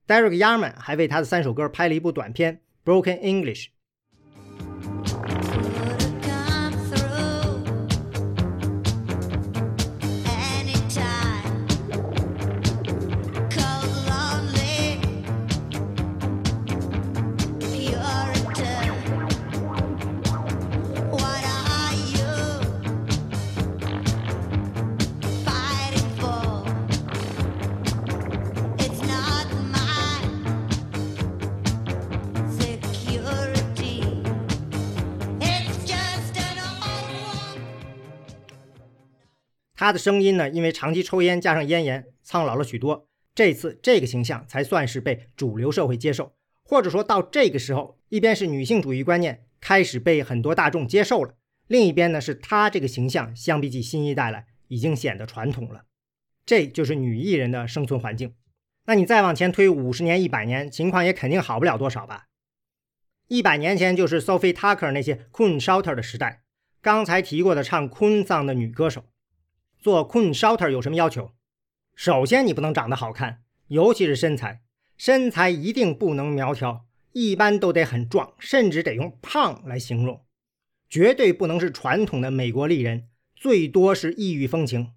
[0.06, 2.60] Derek Yarman 还为他的三首歌拍了一部短片
[2.92, 3.68] 《Broken English》。
[39.84, 43.10] 他的声音呢，因为长期抽烟加上咽炎，苍老了许多。
[43.36, 46.32] 这次这个形象才算是被主流社会接受，
[46.64, 51.34] 或者说到这个时候，一边是女性主义观念开始被很多大众接受了，
[51.68, 55.84] 另一边呢是他这个形象相比起新一代来已经显得传统了。
[56.46, 58.34] 这就是女艺人的生存环境。
[58.86, 62.28] 那你再往前推五十年、一百年，情况也肯定好不了多少吧？
[63.28, 66.44] 一百年前就是 Sophie Tucker 那些 Queen Shouter 的时代，
[66.82, 69.04] 刚才提过的唱 Queen song 的女歌手。
[69.84, 71.34] 做 Queen Shouter 有什么要求？
[71.94, 74.62] 首先，你不能长得好看，尤其是身材，
[74.98, 80.24] 身材一定不能苗条，一般都得很壮，甚至得用胖来形容。
[80.90, 84.94] 绝对不能是传统的美国丽人，最多是异域风情。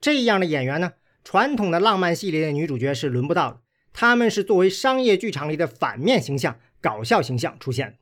[0.00, 3.60] 这样的演员呢，传统的浪漫系列的女主角是轮不到的，
[3.92, 7.98] 她们是作为商业剧场里的反面形象、搞笑形象出现。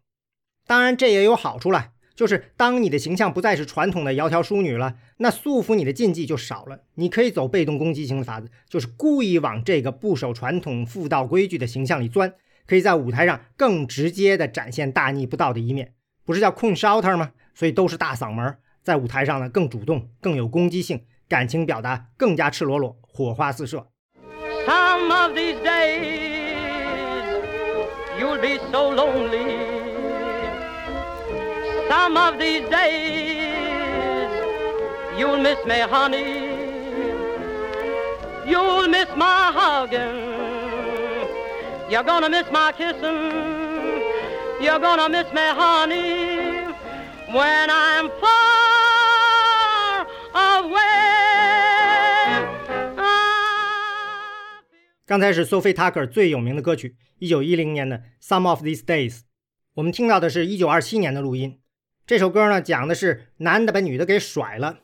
[0.68, 1.94] 当然，这也有好处了。
[2.18, 6.80] 就是当你的形象不再是传统的窈窕淑女了，那束缚你的禁忌就少了。
[6.96, 12.34] 你可以走被动攻击型的法子，就是故意往这个不守传统妇道规矩的形象里钻，
[12.66, 15.92] 可以在舞台上更直接地展现大逆不道的一面。
[16.24, 17.30] 不是叫 Queen Shouter 吗？
[17.54, 23.86] 所以都是大嗓门，在舞台上呢更主动、更有攻击性，感情表达更加赤裸裸，火花四射。
[24.66, 26.58] Some of these days
[28.18, 29.77] you'll be so lonely.
[31.88, 34.28] Some of these days
[35.18, 36.46] you'll miss me, honey.
[38.46, 40.28] You'll miss my hugging.
[41.90, 43.32] You're gonna miss my kissing.
[44.60, 46.66] You're gonna miss me, honey,
[47.32, 50.78] when I'm far away.
[52.96, 53.02] I
[55.06, 59.18] 刚才是 Sophie Tucker 最有名的歌曲，一九一零年的《Some of These Days》。
[59.74, 61.60] 我们听到的是一九二七年的录音。
[62.08, 64.78] 这首歌呢，讲的是男的把女的给甩了。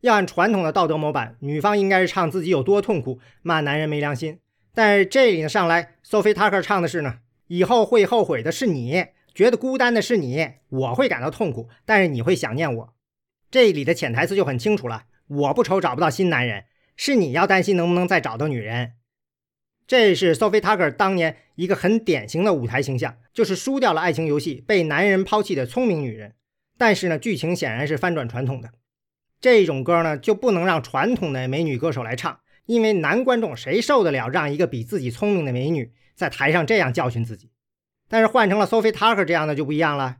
[0.00, 4.40] 要按传统的道德模板，女方应该是唱自己有多痛苦，骂男人没良心。
[4.74, 12.94] 但是这里呢，上来 Sophie Tucker 唱的是呢，以后会后悔的是你，觉得孤单的是你，我会感到痛苦，但是你会想念我。
[13.48, 16.64] 这里的潜台词就很清楚了：我不愁找不到新男人，
[16.96, 18.94] 是你要担心能不能再找到女人。
[19.86, 26.34] 这是 Sophie Tucker 当年一个很典型的舞台形象，就是输掉了爱情游戏、被男人抛弃的聪明女人。
[26.78, 28.70] 但是呢，剧情显然是翻转传统的。
[29.40, 37.50] 这种歌呢，就不能让传统的美女歌手来唱，因为男观众谁受得了让一个比自己聪明的美女在台上这样教训自己？
[38.08, 40.16] 但是换成了 Sophie Tucker 这样的就不一样了。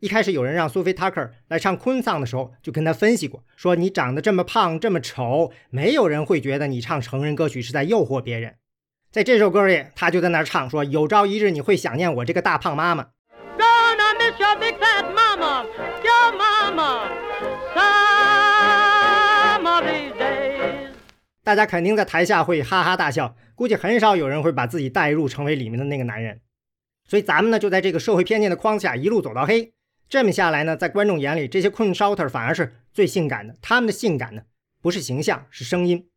[0.00, 8.56] 一开始有人让 Sophie Tucker 来唱昆桑的时候，就跟他分析过，说你长得这么胖这么丑，没有人会觉得你唱成人歌曲是在诱惑别人。
[9.10, 13.08] 在这首歌里，他就在那唱说：“有朝一日你会想念我这个大胖妈妈。
[13.88, 15.64] Gonna miss your big fat mama,
[16.04, 17.08] your mama.
[17.74, 20.92] Some of these days.
[21.42, 26.42] ”大家肯定在台下会哈哈大笑，估计很少有人会把自己带入成为里面的那个男人。
[27.08, 29.72] 所以咱们呢，就在这个社会偏见的框架一路走到黑。
[30.06, 33.56] 这么下来呢，在观众眼里，这些困 shouter 反而是最性感的。
[33.62, 34.42] 他们的性感呢，
[34.82, 36.10] 不是形象，是声音。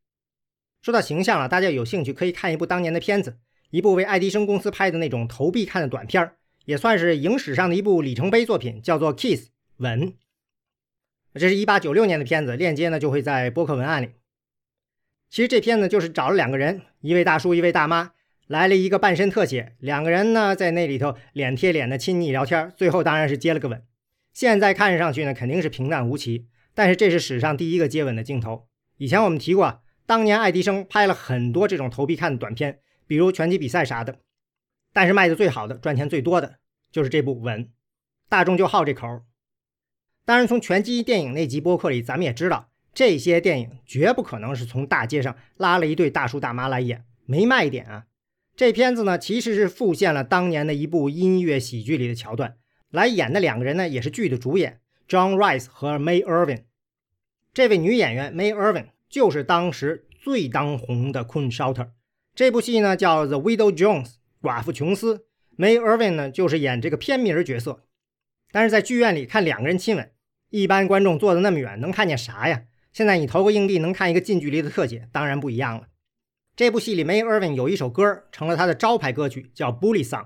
[0.81, 3.37] 说到形象了，大家有兴趣可以看一部当年的片子，
[3.69, 9.47] 一部为爱迪生公司拍的那种投币看的短片儿也算是影史上的一部里程碑作品，叫做《Kiss》
[9.77, 10.13] 吻。
[11.33, 14.09] 这是一八九六年的片子，链接呢就会在播客文案里。
[15.29, 18.11] 其实这片子就是找了两个人，一位大叔，一位大妈，
[18.47, 23.81] 来了一个半身特写，两个人呢在那里头脸贴脸的亲昵聊天，最后当然是接了个吻。
[24.33, 28.67] 现在看上去呢肯定是平淡无奇，但是这是史上第一个接吻的镜头。
[28.97, 34.19] 以前我们提过，当年爱迪生拍了很多这种投币看的短片，比如拳击比赛啥的，
[34.93, 36.57] 但是卖的最好的、赚钱最多的
[36.91, 37.65] 就是这部《吻》，
[38.29, 39.21] 大众就好这口。
[40.25, 48.05] 当然，从拳击电影那集播客里，咱们也知道，这些电影绝不可能是从大街上拉了一对大叔大妈来演，没卖点啊。
[48.55, 52.57] 这片子呢，其实是复现了当年的一部音乐喜剧里的桥段，
[52.91, 56.65] 来演的两个人呢，也是剧的主演，John Rice 和 May Irvin。
[57.53, 61.89] 这位女演员 May Irvin 就是当时最当红的 Queen Shouter。
[62.35, 64.07] 这部戏呢叫《The Widow Jones》，
[64.41, 65.25] 寡妇琼斯。
[65.57, 67.85] May Irving 呢就是演这个片名角色。
[68.51, 70.11] 但是在剧院里看两个人亲吻，
[70.49, 72.63] 一般观众坐的那么远，能看见啥呀？
[72.91, 75.87] 现在你投个硬币能看一个近距离的特写，当然不一样了。
[76.55, 80.25] 这部戏里，May Irving 有一首歌成了他的招牌歌曲，叫《Bully Song》。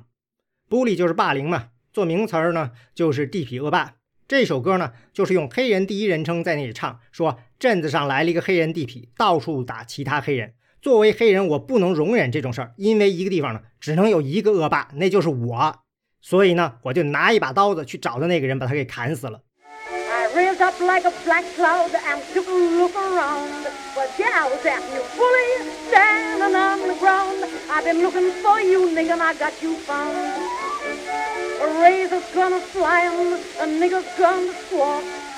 [0.68, 3.98] Bully 就是霸凌嘛，做名词儿呢就是地痞恶霸。
[4.28, 10.56] 这首歌呢就是用黑人第一人称在那里唱，说镇子上来了一个黑人地痞，到处打其他黑人。
[10.86, 15.80] 作为黑人，我不能容忍这种事儿，因为一个地方呢只能有一个恶霸，那就是我。
[16.22, 19.42] 所以呢，我就拿一把刀子去找的那个人，把他给砍死了。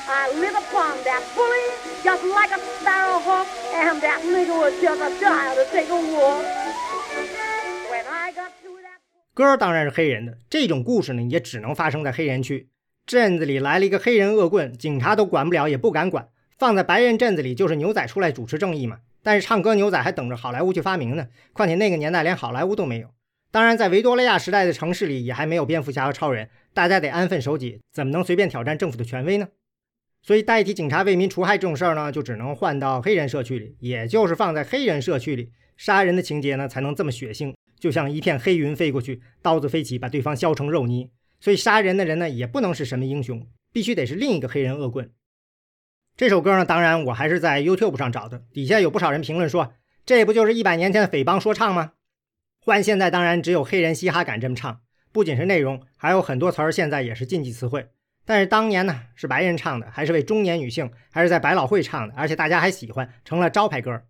[0.10, 1.68] i live upon that bully
[2.02, 6.44] just like a sparrowhawk and that little was just a child to take a walk.
[7.92, 9.00] When i got to that
[9.34, 12.70] 歌当然是黑人的这种故事呢也只能发生在黑人区。
[13.06, 19.00] 镇子里来了一个黑人恶棍警察都管不了也不敢管放在白人镇子里就是牛仔出来主持正义嘛。
[19.22, 23.10] 但是唱歌牛仔还等着好莱坞去发明呢况且那个年代连好莱坞都没有。
[23.52, 29.48] 当然在维多利亚时代的城市里也还没有蝙蝠侠和超人大家得安分守己怎么能随便挑战政府的权威呢？
[30.22, 41.10] 所以，代替警察为民除害这种事儿呢，就只能换到黑人社区里，也就是放在黑人社区里，杀人的情节呢才能这么血腥，就像一片黑云飞过去，刀子飞起，把对方削成肉泥。
[41.40, 45.12] 所以，杀人的人呢也不能是什么英雄，必须得是另一个黑人恶棍。
[46.18, 49.74] 这首歌呢，当然我还是在 YouTube 上找的，底下有不少人评论说，
[50.06, 51.94] 这不就是一百年前的匪帮说唱吗？
[52.60, 54.82] 换现在，当然只有黑人嘻哈敢这么唱，
[55.14, 57.88] 不仅是内容，还有很多词儿现在也是禁忌词汇。
[58.28, 64.04] 但是当年呢，是白人唱的，还是为中年女性，还是在百老汇唱的，而且大家还喜欢，成了招牌歌。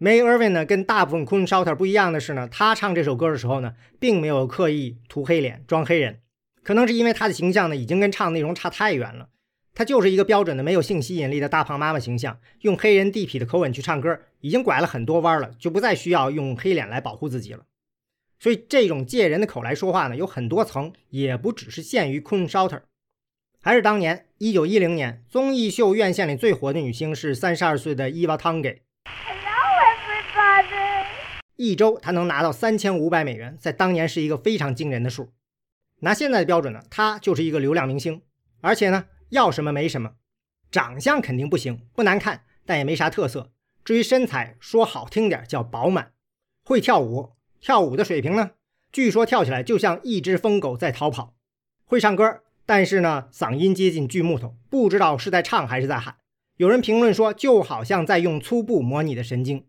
[0.00, 6.20] May Irvin 呢，跟大部分 Coon Shouter 不一样的是呢，他唱这首歌的时候呢，并没有刻意涂黑脸、装黑人，
[6.62, 9.28] 可能是因为他的形象呢，已经跟唱内容差太远了。
[9.74, 17.66] 他就是一个标准的没有性吸引力的大胖妈妈形象，用黑人地痞的口吻去唱歌，已经拐了很多弯了，就不再需要用黑脸来保护自己了。
[18.38, 22.80] 所以这种借人的口来说话呢，有很多层，也不只是限于 Coon Shouter。
[23.64, 28.80] 还是当年一九一零年，综艺秀院线里最火的女星是三十二岁的 Eva Tonge。
[29.04, 31.06] Hello, everybody.
[31.54, 35.32] 一周她能拿到三千五百美元，在当年是一个非常惊人的数。
[36.00, 38.22] 拿现在的标准呢，她就是一个流量明星，
[38.62, 40.14] 而且呢，要什么没什么，
[40.72, 43.52] 长相肯定不行，不难看，但也没啥特色。
[43.84, 46.10] 至于身材，说好听点叫饱满，
[46.64, 48.50] 会跳舞，跳舞的水平呢，
[48.90, 51.36] 据说跳起来就像一只疯狗在逃跑。
[51.84, 56.16] 会唱歌，但是呢，嗓音接近锯木头，不知道是在唱还是在喊。
[56.56, 59.66] 有人评论说，就好像在用粗布模拟的神经。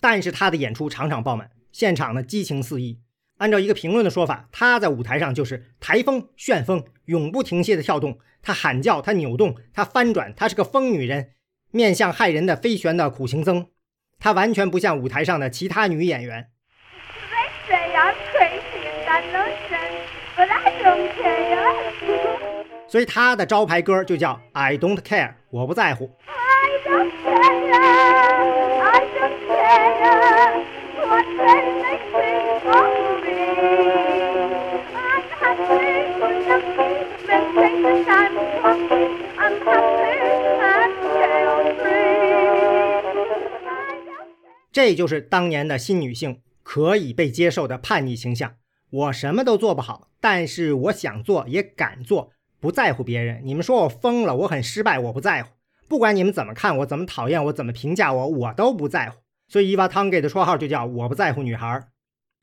[0.00, 3.00] 但是他的演出场场爆满，现场呢激情四溢。
[3.38, 8.18] 按照一个评论的说法，他在舞台上就是台风、旋风，永不停歇的跳动。
[8.42, 11.32] 他喊叫，他扭动，他翻转，他是个疯女人，
[11.70, 13.68] 面向害人的飞旋的苦行僧。
[14.18, 16.50] 他完全不像舞台上的其他女演员。
[22.94, 26.08] 所以他的招牌歌就叫 I Don't Care，我不在乎。
[26.28, 27.74] I don't care.
[28.84, 30.62] I don't care
[31.04, 31.74] what they
[44.70, 48.54] 这就是当年的新女性可以被接受的叛逆形象。
[48.90, 52.30] 我什么都做不好，但是我想做也敢做，
[52.64, 53.42] 不在乎别人。
[53.44, 55.50] 你们说我疯了，我很失败，我不在乎。
[55.86, 59.18] 不管你们怎么看我，怎么讨厌我，怎么评价我，我都不在乎。
[59.48, 61.88] 所以伊娃汤给的绰号就叫“我不在乎女孩”。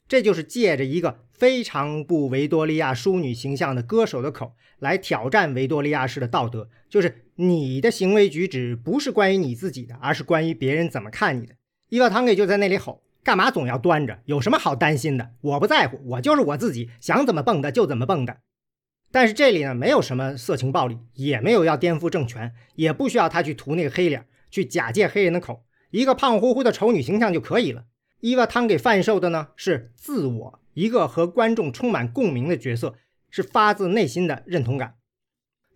[0.07, 11.55] 这就是借着一个非常不维多利亚淑女形象的歌手的口来挑战维多利亚式的道德，就是你的行为举止不是关于你自己的，而是关于别人怎么看你的。
[11.89, 14.19] 伊娃汤给就在那里吼：“干嘛总要端着？
[14.25, 15.31] 有什么好担心的？
[15.41, 18.35] 我不在乎，我就是我自己，想怎么蹦跶就怎么蹦跶。”
[19.11, 27.83] 但是这里呢，没有什么色情暴力，也没有要颠覆政权，也不需要他去涂那个黑脸，去假借黑人的口，一个胖乎乎的丑女形象就可以了。
[28.21, 32.95] 伊娃汤给贩售的呢是自我，一个和观众充满共鸣的角色，
[33.29, 34.95] 是发自内心的认同感。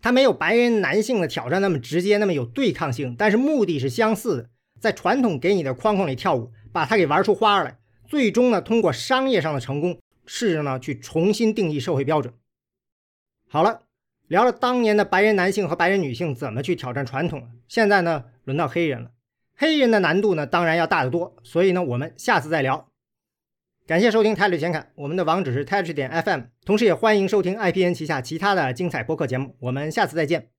[0.00, 12.32] 他没有白人男性的挑战那么直接，那么有对抗性，但是目的是相似的，在传统给你的框框里跳舞，把它给玩出花来，最终呢通过商业上的成功，试着呢去重新定义社会标准。
[13.48, 13.82] 好了，
[14.28, 19.10] 聊了当年的白人男性和白人女性怎么去挑战传统，现在呢轮到黑人了。
[19.56, 22.88] 黑人的难度呢，当然要大得多，所以呢，我们下次再聊。
[23.86, 29.56] 感谢收听《泰律显侃》，我们的网址是泰律点 FM，同时也欢迎收听 IPN 旗下其他的精彩播客节目。
[29.60, 30.55] 我们下次再见。